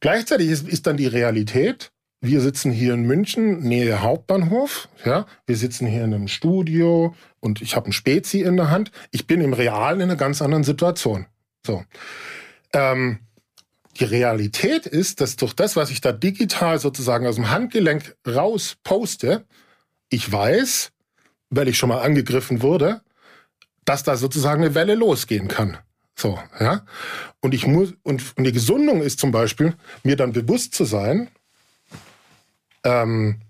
[0.00, 4.88] Gleichzeitig ist, ist dann die Realität, wir sitzen hier in München, Nähe Hauptbahnhof.
[5.04, 8.90] Ja, wir sitzen hier in einem Studio und ich habe ein Spezi in der Hand.
[9.10, 11.26] Ich bin im Realen in einer ganz anderen Situation.
[11.64, 11.84] So.
[12.72, 13.20] Ähm,
[14.00, 18.76] die Realität ist, dass durch das, was ich da digital sozusagen aus dem Handgelenk raus
[18.82, 19.44] poste,
[20.08, 20.92] ich weiß,
[21.50, 23.02] weil ich schon mal angegriffen wurde,
[23.84, 25.78] dass da sozusagen eine Welle losgehen kann.
[26.18, 26.82] So, ja.
[27.40, 31.28] Und ich muss, und, und die Gesundung ist zum Beispiel, mir dann bewusst zu sein,
[32.84, 33.40] ähm,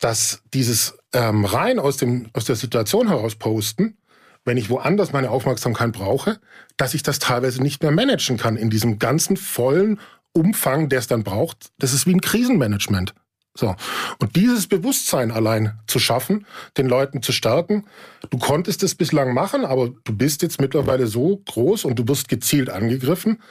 [0.00, 3.96] dass dieses ähm, rein aus, dem, aus der Situation heraus posten,
[4.44, 6.40] wenn ich woanders meine Aufmerksamkeit brauche,
[6.76, 10.00] dass ich das teilweise nicht mehr managen kann in diesem ganzen vollen
[10.32, 11.72] Umfang, der es dann braucht.
[11.78, 13.14] Das ist wie ein Krisenmanagement.
[13.56, 13.74] So.
[14.18, 17.84] Und dieses Bewusstsein allein zu schaffen, den Leuten zu stärken,
[18.30, 22.28] du konntest es bislang machen, aber du bist jetzt mittlerweile so groß und du wirst
[22.28, 23.42] gezielt angegriffen.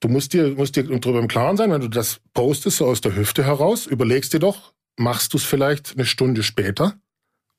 [0.00, 3.00] Du musst dir, musst dir darüber im Klaren sein, wenn du das postest, so aus
[3.00, 6.94] der Hüfte heraus, überlegst dir doch, machst du es vielleicht eine Stunde später,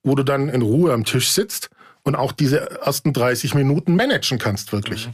[0.04, 1.70] wo du dann in Ruhe am Tisch sitzt
[2.04, 5.08] und auch diese ersten 30 Minuten managen kannst, wirklich.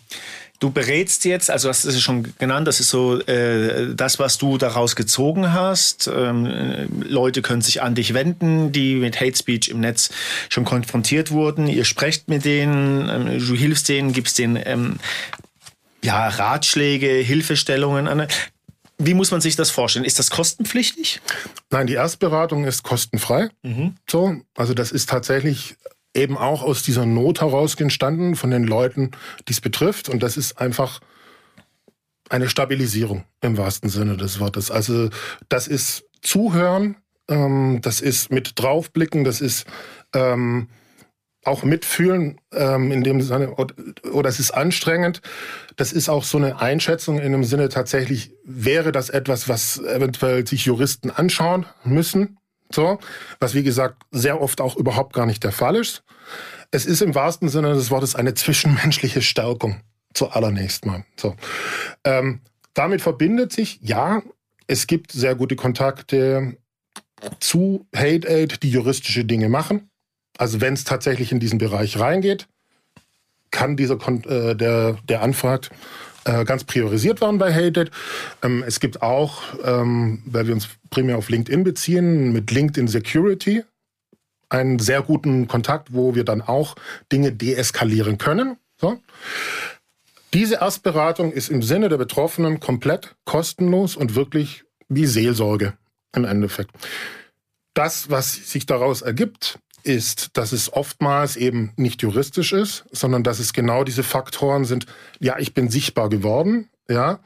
[0.60, 4.58] Du berätst jetzt, also hast es schon genannt, das ist so äh, das, was du
[4.58, 6.10] daraus gezogen hast.
[6.12, 10.10] Ähm, Leute können sich an dich wenden, die mit Hate Speech im Netz
[10.50, 11.68] schon konfrontiert wurden.
[11.68, 14.96] Ihr sprecht mit denen, ähm, du hilfst denen, gibst denen ähm,
[16.04, 18.28] ja, Ratschläge, Hilfestellungen an.
[18.98, 20.06] Wie muss man sich das vorstellen?
[20.06, 21.22] Ist das kostenpflichtig?
[21.70, 23.50] Nein, die Erstberatung ist kostenfrei.
[23.62, 23.94] Mhm.
[24.10, 25.76] So, also das ist tatsächlich
[26.18, 29.12] eben auch aus dieser Not heraus entstanden von den Leuten,
[29.48, 30.10] die es betrifft.
[30.10, 31.00] Und das ist einfach
[32.30, 34.72] eine Stabilisierung im wahrsten Sinne des Wortes.
[34.72, 35.10] Also
[35.50, 36.98] das ist Zuhören,
[37.30, 39.66] ähm, das ist mit draufblicken, das ist
[40.14, 40.68] ähm,
[41.44, 45.22] auch mitfühlen ähm, in dem Sinne, oder es ist anstrengend.
[45.78, 50.46] Das ist auch so eine Einschätzung in dem Sinne tatsächlich, wäre das etwas, was eventuell
[50.46, 52.38] sich Juristen anschauen müssen.
[52.72, 53.00] So,
[53.40, 56.04] was wie gesagt sehr oft auch überhaupt gar nicht der Fall ist.
[56.72, 59.82] Es ist im wahrsten Sinne des Wortes eine zwischenmenschliche Stärkung
[60.14, 61.06] zuallererst mal.
[61.16, 61.36] So,
[62.04, 62.42] ähm,
[62.74, 64.22] damit verbindet sich ja,
[64.68, 66.58] es gibt sehr gute Kontakte
[67.40, 69.90] zu Hate Aid, die juristische Dinge machen.
[70.38, 72.48] Also wenn es tatsächlich in diesen Bereich reingeht,
[73.50, 75.72] kann dieser äh, der der anfragt
[76.28, 77.90] äh, ganz priorisiert werden bei Hated.
[78.44, 83.64] Ähm, es gibt auch, ähm, weil wir uns primär auf LinkedIn beziehen, mit LinkedIn Security
[84.50, 86.76] einen sehr guten Kontakt, wo wir dann auch
[87.12, 88.58] Dinge deeskalieren können.
[88.80, 89.00] So.
[90.34, 95.74] Diese Erstberatung ist im Sinne der Betroffenen komplett kostenlos und wirklich wie Seelsorge
[96.14, 96.72] im Endeffekt.
[97.74, 103.40] Das, was sich daraus ergibt, ist, dass es oftmals eben nicht juristisch ist, sondern dass
[103.40, 104.86] es genau diese Faktoren sind.
[105.20, 107.20] Ja, ich bin sichtbar geworden, ja.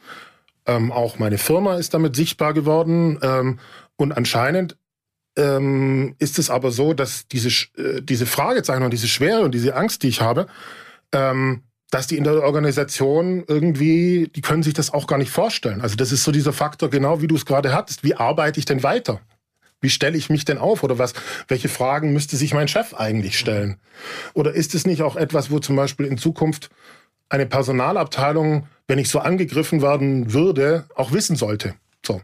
[0.68, 3.20] Ähm, auch meine Firma ist damit sichtbar geworden.
[3.24, 3.60] Ähm,
[3.96, 4.78] und anscheinend
[5.36, 9.76] ähm, ist es aber so, dass diese, äh, diese Fragezeichen und diese Schwere und diese
[9.76, 10.46] Angst, die ich habe,
[11.14, 15.82] ähm, dass die in der Organisation irgendwie, die können sich das auch gar nicht vorstellen.
[15.82, 18.04] Also das ist so dieser Faktor, genau wie du es gerade hattest.
[18.04, 19.20] Wie arbeite ich denn weiter?
[19.82, 20.84] Wie stelle ich mich denn auf?
[20.84, 21.14] Oder was,
[21.48, 23.80] welche Fragen müsste sich mein Chef eigentlich stellen?
[24.34, 26.70] Oder ist es nicht auch etwas, wo zum Beispiel in Zukunft
[27.30, 31.74] eine Personalabteilung, wenn ich so angegriffen werden würde, auch wissen sollte?
[32.06, 32.22] So.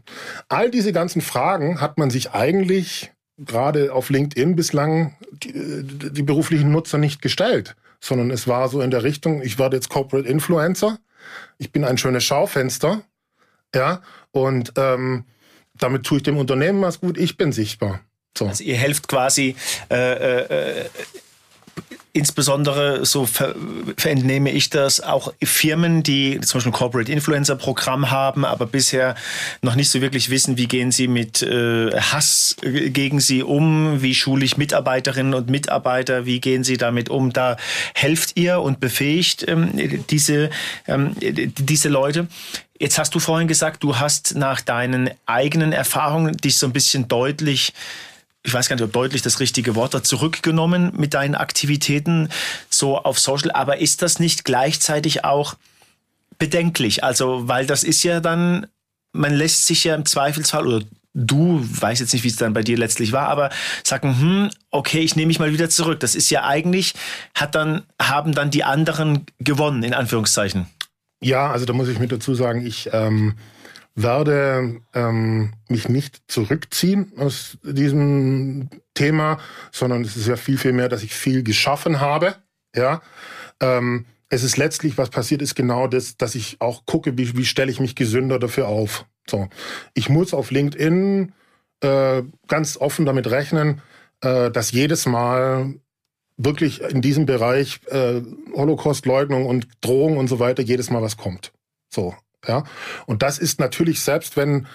[0.48, 6.72] All diese ganzen Fragen hat man sich eigentlich gerade auf LinkedIn bislang die, die beruflichen
[6.72, 10.98] Nutzer nicht gestellt, sondern es war so in der Richtung, ich werde jetzt Corporate Influencer,
[11.58, 13.02] ich bin ein schönes Schaufenster,
[13.74, 15.24] ja, und ähm,
[15.78, 18.00] damit tue ich dem Unternehmen was gut, ich bin sichtbar.
[18.36, 18.46] So.
[18.46, 19.56] Also ihr helft quasi
[19.90, 20.84] äh, äh,
[22.18, 23.28] insbesondere, so
[24.04, 29.14] entnehme ich das, auch Firmen, die zum Beispiel ein Corporate Influencer Programm haben, aber bisher
[29.62, 34.14] noch nicht so wirklich wissen, wie gehen sie mit äh, Hass gegen sie um, wie
[34.14, 37.32] schule ich Mitarbeiterinnen und Mitarbeiter, wie gehen sie damit um.
[37.32, 37.56] Da
[37.94, 39.70] helft ihr und befähigt ähm,
[40.10, 40.50] diese,
[40.86, 42.28] ähm, diese Leute.
[42.78, 47.08] Jetzt hast du vorhin gesagt, du hast nach deinen eigenen Erfahrungen dich so ein bisschen
[47.08, 47.72] deutlich
[48.48, 52.30] ich weiß gar nicht, ob deutlich das richtige Wort da zurückgenommen mit deinen Aktivitäten
[52.70, 53.50] so auf Social.
[53.52, 55.54] Aber ist das nicht gleichzeitig auch
[56.38, 57.04] bedenklich?
[57.04, 58.66] Also, weil das ist ja dann,
[59.12, 62.62] man lässt sich ja im Zweifelsfall oder du, weiß jetzt nicht, wie es dann bei
[62.62, 63.50] dir letztlich war, aber
[63.84, 66.00] sagen, hm, okay, ich nehme mich mal wieder zurück.
[66.00, 66.94] Das ist ja eigentlich,
[67.34, 70.66] hat dann, haben dann die anderen gewonnen, in Anführungszeichen.
[71.20, 73.34] Ja, also da muss ich mit dazu sagen, ich ähm,
[74.02, 79.38] werde ähm, mich nicht zurückziehen aus diesem Thema,
[79.72, 82.36] sondern es ist ja viel, viel mehr, dass ich viel geschaffen habe.
[82.74, 83.02] Ja,
[83.60, 87.44] ähm, es ist letztlich, was passiert ist, genau das, dass ich auch gucke, wie, wie
[87.44, 89.06] stelle ich mich gesünder dafür auf.
[89.28, 89.48] So,
[89.94, 91.32] ich muss auf LinkedIn
[91.80, 93.80] äh, ganz offen damit rechnen,
[94.20, 95.74] äh, dass jedes Mal
[96.36, 98.22] wirklich in diesem Bereich äh,
[98.54, 101.52] Holocaust-Leugnung und Drohung und so weiter jedes Mal was kommt.
[101.90, 102.14] So,
[102.46, 102.64] ja.
[103.06, 104.66] Und das ist natürlich selbst, wenn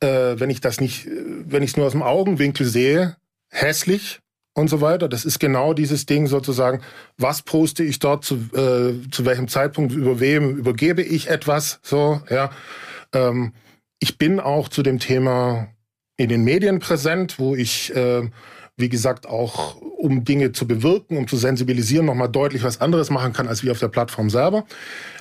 [0.00, 3.16] äh, wenn ich das nicht, wenn ich es nur aus dem Augenwinkel sehe,
[3.50, 4.20] hässlich,
[4.58, 5.08] und so weiter.
[5.08, 6.82] Das ist genau dieses Ding sozusagen,
[7.16, 12.20] was poste ich dort, zu, äh, zu welchem Zeitpunkt, über wem übergebe ich etwas, so,
[12.28, 12.50] ja.
[13.14, 13.52] Ähm,
[14.00, 15.68] ich bin auch zu dem Thema
[16.16, 18.28] in den Medien präsent, wo ich, äh,
[18.78, 23.32] wie gesagt, auch um Dinge zu bewirken, um zu sensibilisieren, nochmal deutlich was anderes machen
[23.32, 24.64] kann, als wie auf der Plattform selber.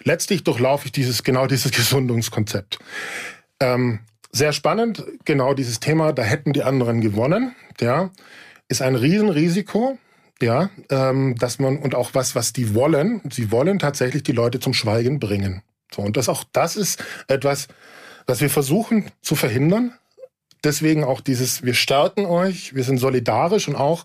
[0.03, 2.79] Letztlich durchlaufe ich dieses, genau dieses Gesundungskonzept.
[3.59, 3.99] Ähm,
[4.31, 8.11] sehr spannend, genau dieses Thema, da hätten die anderen gewonnen, ja
[8.67, 9.97] ist ein Riesenrisiko,
[10.41, 13.21] ja, ähm, dass man und auch was, was die wollen.
[13.31, 15.61] Sie wollen tatsächlich die Leute zum Schweigen bringen.
[15.93, 17.67] So und das auch das ist etwas,
[18.25, 19.93] was wir versuchen zu verhindern.
[20.63, 24.03] Deswegen auch dieses, wir stärken euch, wir sind solidarisch und auch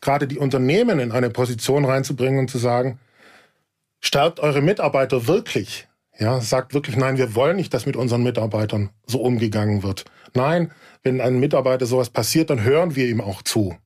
[0.00, 2.98] gerade die Unternehmen in eine Position reinzubringen und zu sagen,
[4.00, 5.88] stärkt eure Mitarbeiter wirklich.
[6.18, 10.04] Ja, sagt wirklich, nein, wir wollen nicht, dass mit unseren Mitarbeitern so umgegangen wird.
[10.34, 10.72] Nein,
[11.04, 13.76] wenn ein Mitarbeiter sowas passiert, dann hören wir ihm auch zu.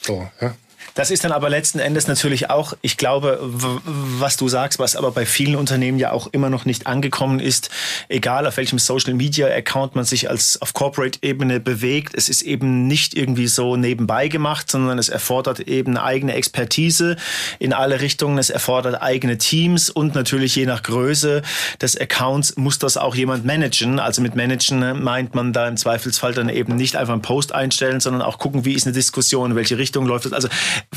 [0.00, 0.54] So, ja.
[0.94, 5.12] Das ist dann aber letzten Endes natürlich auch, ich glaube, was du sagst, was aber
[5.12, 7.70] bei vielen Unternehmen ja auch immer noch nicht angekommen ist,
[8.08, 12.42] egal auf welchem Social Media Account man sich als auf Corporate Ebene bewegt, es ist
[12.42, 17.16] eben nicht irgendwie so nebenbei gemacht, sondern es erfordert eben eigene Expertise
[17.58, 21.42] in alle Richtungen, es erfordert eigene Teams und natürlich je nach Größe
[21.80, 24.00] des Accounts muss das auch jemand managen.
[24.00, 28.00] Also mit managen meint man da im Zweifelsfall dann eben nicht einfach einen Post einstellen,
[28.00, 30.32] sondern auch gucken, wie ist eine Diskussion, in welche Richtung läuft es.
[30.32, 30.48] Also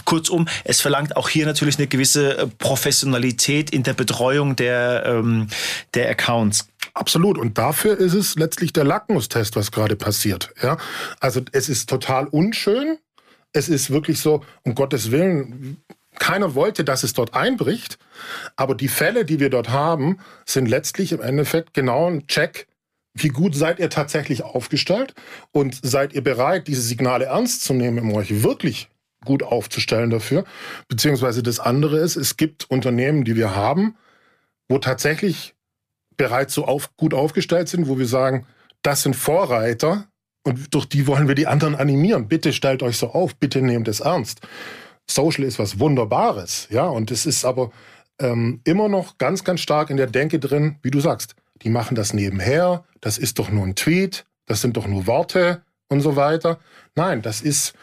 [0.05, 5.47] Kurzum, es verlangt auch hier natürlich eine gewisse äh, Professionalität in der Betreuung der, ähm,
[5.93, 6.67] der Accounts.
[6.93, 7.37] Absolut.
[7.37, 10.53] Und dafür ist es letztlich der Lackmustest, was gerade passiert.
[10.61, 10.77] Ja,
[11.19, 12.97] also es ist total unschön.
[13.51, 15.77] Es ist wirklich so, um Gottes Willen,
[16.19, 17.97] keiner wollte, dass es dort einbricht.
[18.55, 22.67] Aber die Fälle, die wir dort haben, sind letztlich im Endeffekt genau ein Check.
[23.15, 25.13] Wie gut seid ihr tatsächlich aufgestellt
[25.51, 28.89] und seid ihr bereit, diese Signale ernst zu nehmen, um euch wirklich
[29.25, 30.43] gut aufzustellen dafür.
[30.87, 33.95] Beziehungsweise das andere ist, es gibt Unternehmen, die wir haben,
[34.67, 35.55] wo tatsächlich
[36.17, 38.45] bereits so auf, gut aufgestellt sind, wo wir sagen,
[38.81, 40.07] das sind Vorreiter
[40.43, 42.27] und durch die wollen wir die anderen animieren.
[42.27, 44.41] Bitte stellt euch so auf, bitte nehmt es ernst.
[45.09, 47.71] Social ist was Wunderbares, ja, und es ist aber
[48.19, 51.95] ähm, immer noch ganz, ganz stark in der Denke drin, wie du sagst, die machen
[51.95, 56.15] das nebenher, das ist doch nur ein Tweet, das sind doch nur Worte und so
[56.15, 56.59] weiter.
[56.95, 57.73] Nein, das ist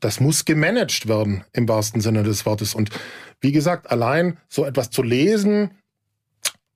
[0.00, 2.74] das muss gemanagt werden im wahrsten Sinne des Wortes.
[2.74, 2.90] Und
[3.40, 5.70] wie gesagt, allein so etwas zu lesen,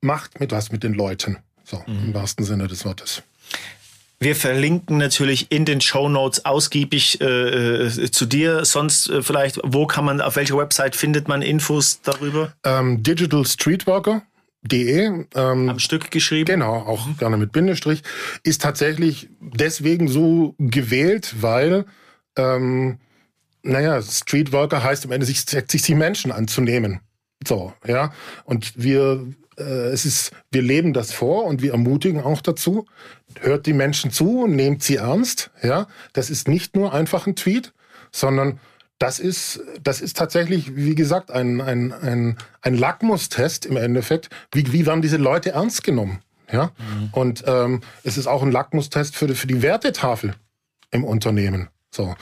[0.00, 1.38] macht mit was mit den Leuten.
[1.64, 2.06] So, mhm.
[2.06, 3.22] im wahrsten Sinne des Wortes.
[4.20, 8.64] Wir verlinken natürlich in den Show Notes ausgiebig äh, äh, zu dir.
[8.64, 12.54] Sonst äh, vielleicht, wo kann man, auf welcher Website findet man Infos darüber?
[12.64, 14.22] Ähm, Digital Streetworker.
[14.66, 16.46] De, ähm, am Stück geschrieben.
[16.46, 17.18] Genau, auch mhm.
[17.18, 18.02] gerne mit Bindestrich,
[18.44, 21.84] ist tatsächlich deswegen so gewählt, weil
[22.36, 22.98] ähm,
[23.64, 27.00] naja, Streetworker heißt im Ende, sich, sich die Menschen anzunehmen.
[27.46, 28.12] So, ja.
[28.44, 29.26] Und wir,
[29.58, 32.86] äh, es ist, wir leben das vor und wir ermutigen auch dazu.
[33.40, 35.50] Hört die Menschen zu und nehmt sie ernst.
[35.62, 37.72] Ja, das ist nicht nur einfach ein Tweet,
[38.12, 38.60] sondern
[38.98, 44.30] das ist, das ist tatsächlich, wie gesagt, ein, ein, ein, ein Lackmustest im Endeffekt.
[44.52, 46.20] Wie, wie werden diese Leute ernst genommen?
[46.52, 47.08] Ja, mhm.
[47.12, 50.34] und ähm, es ist auch ein Lackmustest für, für die Wertetafel
[50.90, 51.68] im Unternehmen.
[51.90, 52.14] So.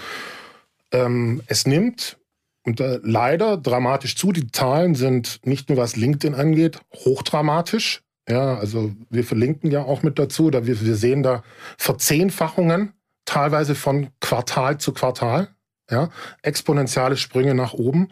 [0.92, 2.18] Ähm, es nimmt
[2.64, 4.32] und äh, leider dramatisch zu.
[4.32, 8.02] Die Zahlen sind nicht nur was LinkedIn angeht, hochdramatisch.
[8.28, 11.42] Ja, also wir verlinken ja auch mit dazu, da wir, wir sehen da
[11.76, 12.92] Verzehnfachungen,
[13.24, 15.48] teilweise von Quartal zu Quartal,
[15.90, 16.08] ja,
[16.42, 18.08] exponentielle Sprünge nach oben,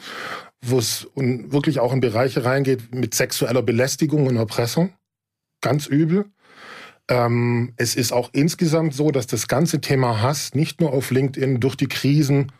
[0.62, 4.92] wo es wirklich auch in Bereiche reingeht mit sexueller Belästigung und Erpressung.
[5.60, 6.26] Ganz übel.
[7.08, 11.60] Ähm, es ist auch insgesamt so, dass das ganze Thema Hass nicht nur auf LinkedIn
[11.60, 12.52] durch die Krisen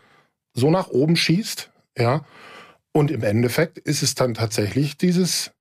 [0.54, 2.24] so nach oben schießt, ja.
[2.92, 5.52] Und im Endeffekt ist es dann tatsächlich dieses,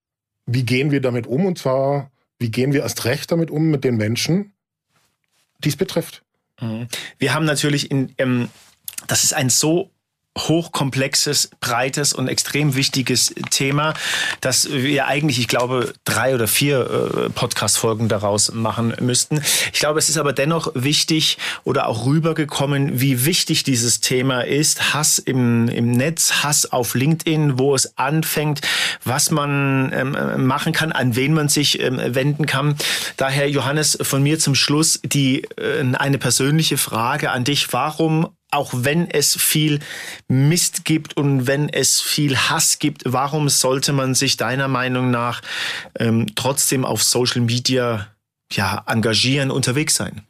[0.46, 1.46] wie gehen wir damit um?
[1.46, 4.54] Und zwar, wie gehen wir erst recht damit um mit den Menschen,
[5.60, 6.24] die es betrifft?
[6.60, 6.88] Mhm.
[7.20, 8.50] Wir haben natürlich in, ähm,
[9.08, 9.92] das ist ein so
[10.48, 13.94] hochkomplexes, breites und extrem wichtiges Thema,
[14.42, 16.80] dass wir eigentlich, ich glaube, drei oder vier
[17.26, 19.42] äh, Podcast-Folgen daraus machen müssten.
[19.74, 24.94] Ich glaube, es ist aber dennoch wichtig oder auch rübergekommen, wie wichtig dieses Thema ist.
[24.94, 28.62] Hass im, im Netz, Hass auf LinkedIn, wo es anfängt,
[29.04, 32.76] was man ähm, machen kann, an wen man sich ähm, wenden kann.
[33.18, 37.72] Daher, Johannes, von mir zum Schluss die äh, eine persönliche Frage an dich.
[37.74, 39.80] Warum auch wenn es viel
[40.28, 45.42] Mist gibt und wenn es viel Hass gibt, warum sollte man sich deiner Meinung nach
[45.98, 48.08] ähm, trotzdem auf Social Media
[48.52, 50.22] ja, engagieren, unterwegs sein?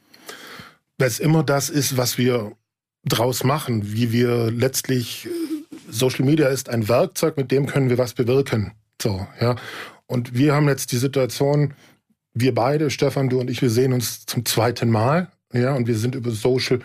[0.98, 2.52] Weil es immer das ist, was wir
[3.04, 5.30] draus machen, wie wir letztlich äh,
[5.90, 8.72] Social Media ist ein Werkzeug, mit dem können wir was bewirken.
[9.00, 9.56] So, ja.
[10.06, 11.74] Und wir haben jetzt die Situation,
[12.34, 15.96] wir beide, Stefan, du und ich, wir sehen uns zum zweiten Mal, ja, und wir
[15.96, 16.80] sind über Social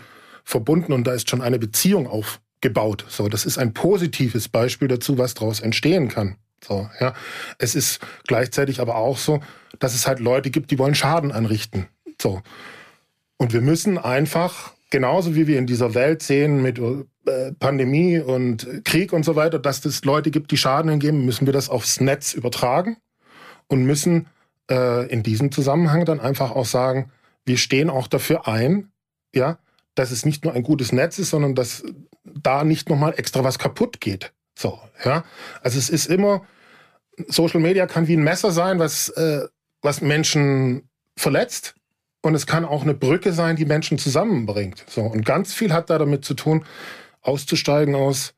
[0.45, 3.05] verbunden und da ist schon eine Beziehung aufgebaut.
[3.09, 6.37] So, das ist ein positives Beispiel dazu, was daraus entstehen kann.
[6.63, 7.13] So, ja.
[7.57, 9.41] Es ist gleichzeitig aber auch so,
[9.79, 11.87] dass es halt Leute gibt, die wollen Schaden anrichten.
[12.21, 12.41] So.
[13.37, 18.85] Und wir müssen einfach, genauso wie wir in dieser Welt sehen mit äh, Pandemie und
[18.85, 21.99] Krieg und so weiter, dass es Leute gibt, die Schaden hingeben, müssen wir das aufs
[21.99, 22.97] Netz übertragen
[23.67, 24.27] und müssen
[24.69, 27.11] äh, in diesem Zusammenhang dann einfach auch sagen,
[27.45, 28.91] wir stehen auch dafür ein,
[29.33, 29.59] ja,
[29.95, 31.83] dass es nicht nur ein gutes Netz ist, sondern dass
[32.23, 34.33] da nicht nochmal extra was kaputt geht.
[34.57, 35.23] So, ja.
[35.61, 36.45] Also es ist immer,
[37.27, 39.47] Social Media kann wie ein Messer sein, was, äh,
[39.81, 41.75] was Menschen verletzt.
[42.21, 44.83] Und es kann auch eine Brücke sein, die Menschen zusammenbringt.
[44.87, 45.01] So.
[45.01, 46.65] Und ganz viel hat da damit zu tun,
[47.21, 48.33] auszusteigen aus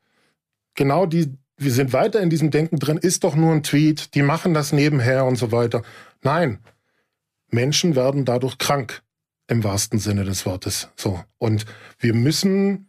[0.74, 4.22] genau die, wir sind weiter in diesem Denken drin, ist doch nur ein Tweet, die
[4.22, 5.82] machen das nebenher und so weiter.
[6.22, 6.58] Nein,
[7.50, 9.02] Menschen werden dadurch krank
[9.48, 10.88] im wahrsten Sinne des Wortes.
[10.96, 11.22] So.
[11.38, 11.64] Und
[11.98, 12.88] wir müssen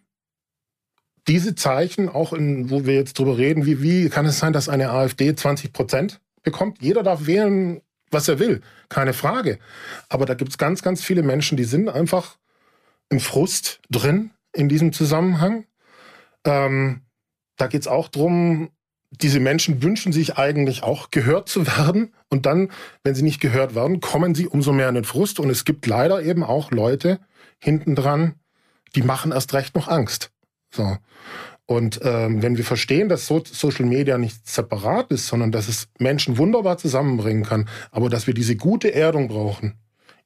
[1.28, 4.70] diese Zeichen auch in, wo wir jetzt drüber reden, wie, wie kann es sein, dass
[4.70, 6.82] eine AfD 20 Prozent bekommt?
[6.82, 7.82] Jeder darf wählen,
[8.12, 8.62] was er will.
[8.90, 9.60] Keine Frage.
[10.10, 12.38] Aber da gibt es ganz, ganz viele Menschen, die sind einfach
[13.10, 15.66] im Frust drin in diesem Zusammenhang.
[16.46, 17.02] Ähm,
[17.58, 18.70] da geht es auch darum,
[19.12, 22.14] diese Menschen wünschen sich eigentlich auch gehört zu werden.
[22.30, 22.72] Und dann,
[23.04, 25.40] wenn sie nicht gehört werden, kommen sie umso mehr in den Frust.
[25.40, 27.20] Und es gibt leider eben auch Leute
[27.60, 28.36] hinten dran,
[28.96, 30.32] die machen erst recht noch Angst.
[30.72, 30.98] So.
[31.66, 35.88] Und ähm, wenn wir verstehen, dass so Social Media nicht separat ist, sondern dass es
[36.00, 39.76] Menschen wunderbar zusammenbringen kann, aber dass wir diese gute Erdung brauchen,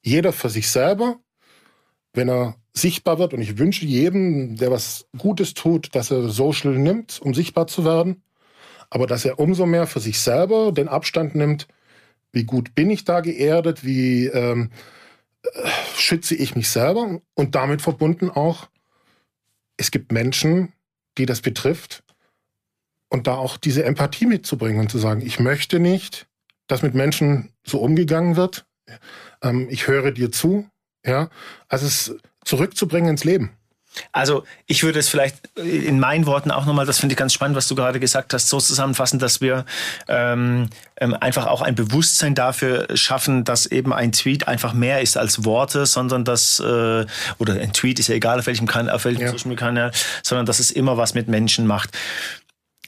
[0.01, 1.17] jeder für sich selber,
[2.13, 6.77] wenn er sichtbar wird, und ich wünsche jedem, der was Gutes tut, dass er Social
[6.77, 8.23] nimmt, um sichtbar zu werden,
[8.93, 11.67] aber dass er umso mehr für sich selber den Abstand nimmt,
[12.31, 14.69] wie gut bin ich da geerdet, wie ähm,
[15.41, 18.69] äh, schütze ich mich selber und damit verbunden auch,
[19.77, 20.73] es gibt Menschen,
[21.17, 22.03] die das betrifft
[23.09, 26.27] und da auch diese Empathie mitzubringen und zu sagen, ich möchte nicht,
[26.67, 28.67] dass mit Menschen so umgegangen wird.
[29.41, 30.69] Ähm, ich höre dir zu.
[31.03, 31.31] Ja,
[31.67, 32.15] also es
[32.45, 33.57] zurückzubringen ins Leben.
[34.11, 37.55] Also ich würde es vielleicht in meinen Worten auch nochmal, das finde ich ganz spannend,
[37.55, 39.65] was du gerade gesagt hast, so zusammenfassen, dass wir
[40.07, 45.17] ähm, ähm, einfach auch ein Bewusstsein dafür schaffen, dass eben ein Tweet einfach mehr ist
[45.17, 47.05] als Worte, sondern dass, äh,
[47.37, 49.31] oder ein Tweet ist ja egal auf welchem Kanal, auf welchem ja.
[49.31, 49.91] Social Media Kanal,
[50.23, 51.91] sondern dass es immer was mit Menschen macht.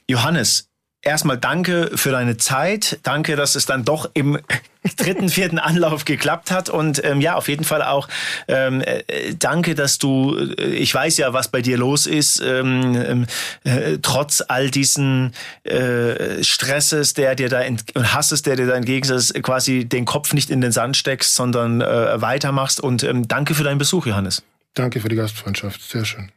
[0.08, 0.68] Johannes,
[1.02, 2.98] erstmal danke für deine Zeit.
[3.02, 4.38] Danke, dass es dann doch im
[4.96, 6.68] dritten, vierten Anlauf geklappt hat.
[6.68, 8.08] Und ähm, ja, auf jeden Fall auch
[8.48, 9.02] ähm, äh,
[9.38, 13.26] danke, dass du, äh, ich weiß ja, was bei dir los ist, ähm, ähm
[13.64, 15.32] äh, trotz all diesen
[15.64, 17.62] äh, Stresses, der dir da
[17.94, 21.80] und Hasses, der dir da entgegensetzt, quasi den Kopf nicht in den Sand steckst, sondern
[21.80, 22.80] äh, weitermachst.
[22.80, 24.42] Und ähm, danke für deinen Besuch, Johannes.
[24.74, 25.80] Danke für die Gastfreundschaft.
[25.82, 26.30] Sehr schön.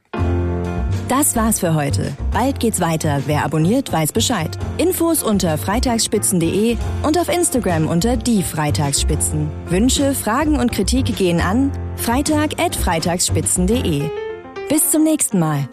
[1.10, 2.16] Das war's für heute.
[2.32, 3.24] Bald geht's weiter.
[3.26, 4.56] Wer abonniert, weiß Bescheid.
[4.78, 9.50] Infos unter freitagsspitzen.de und auf Instagram unter die Freitagsspitzen.
[9.70, 14.04] Wünsche, Fragen und Kritik gehen an freitag@freitagsspitzen.de.
[14.70, 15.68] Bis zum nächsten Mal.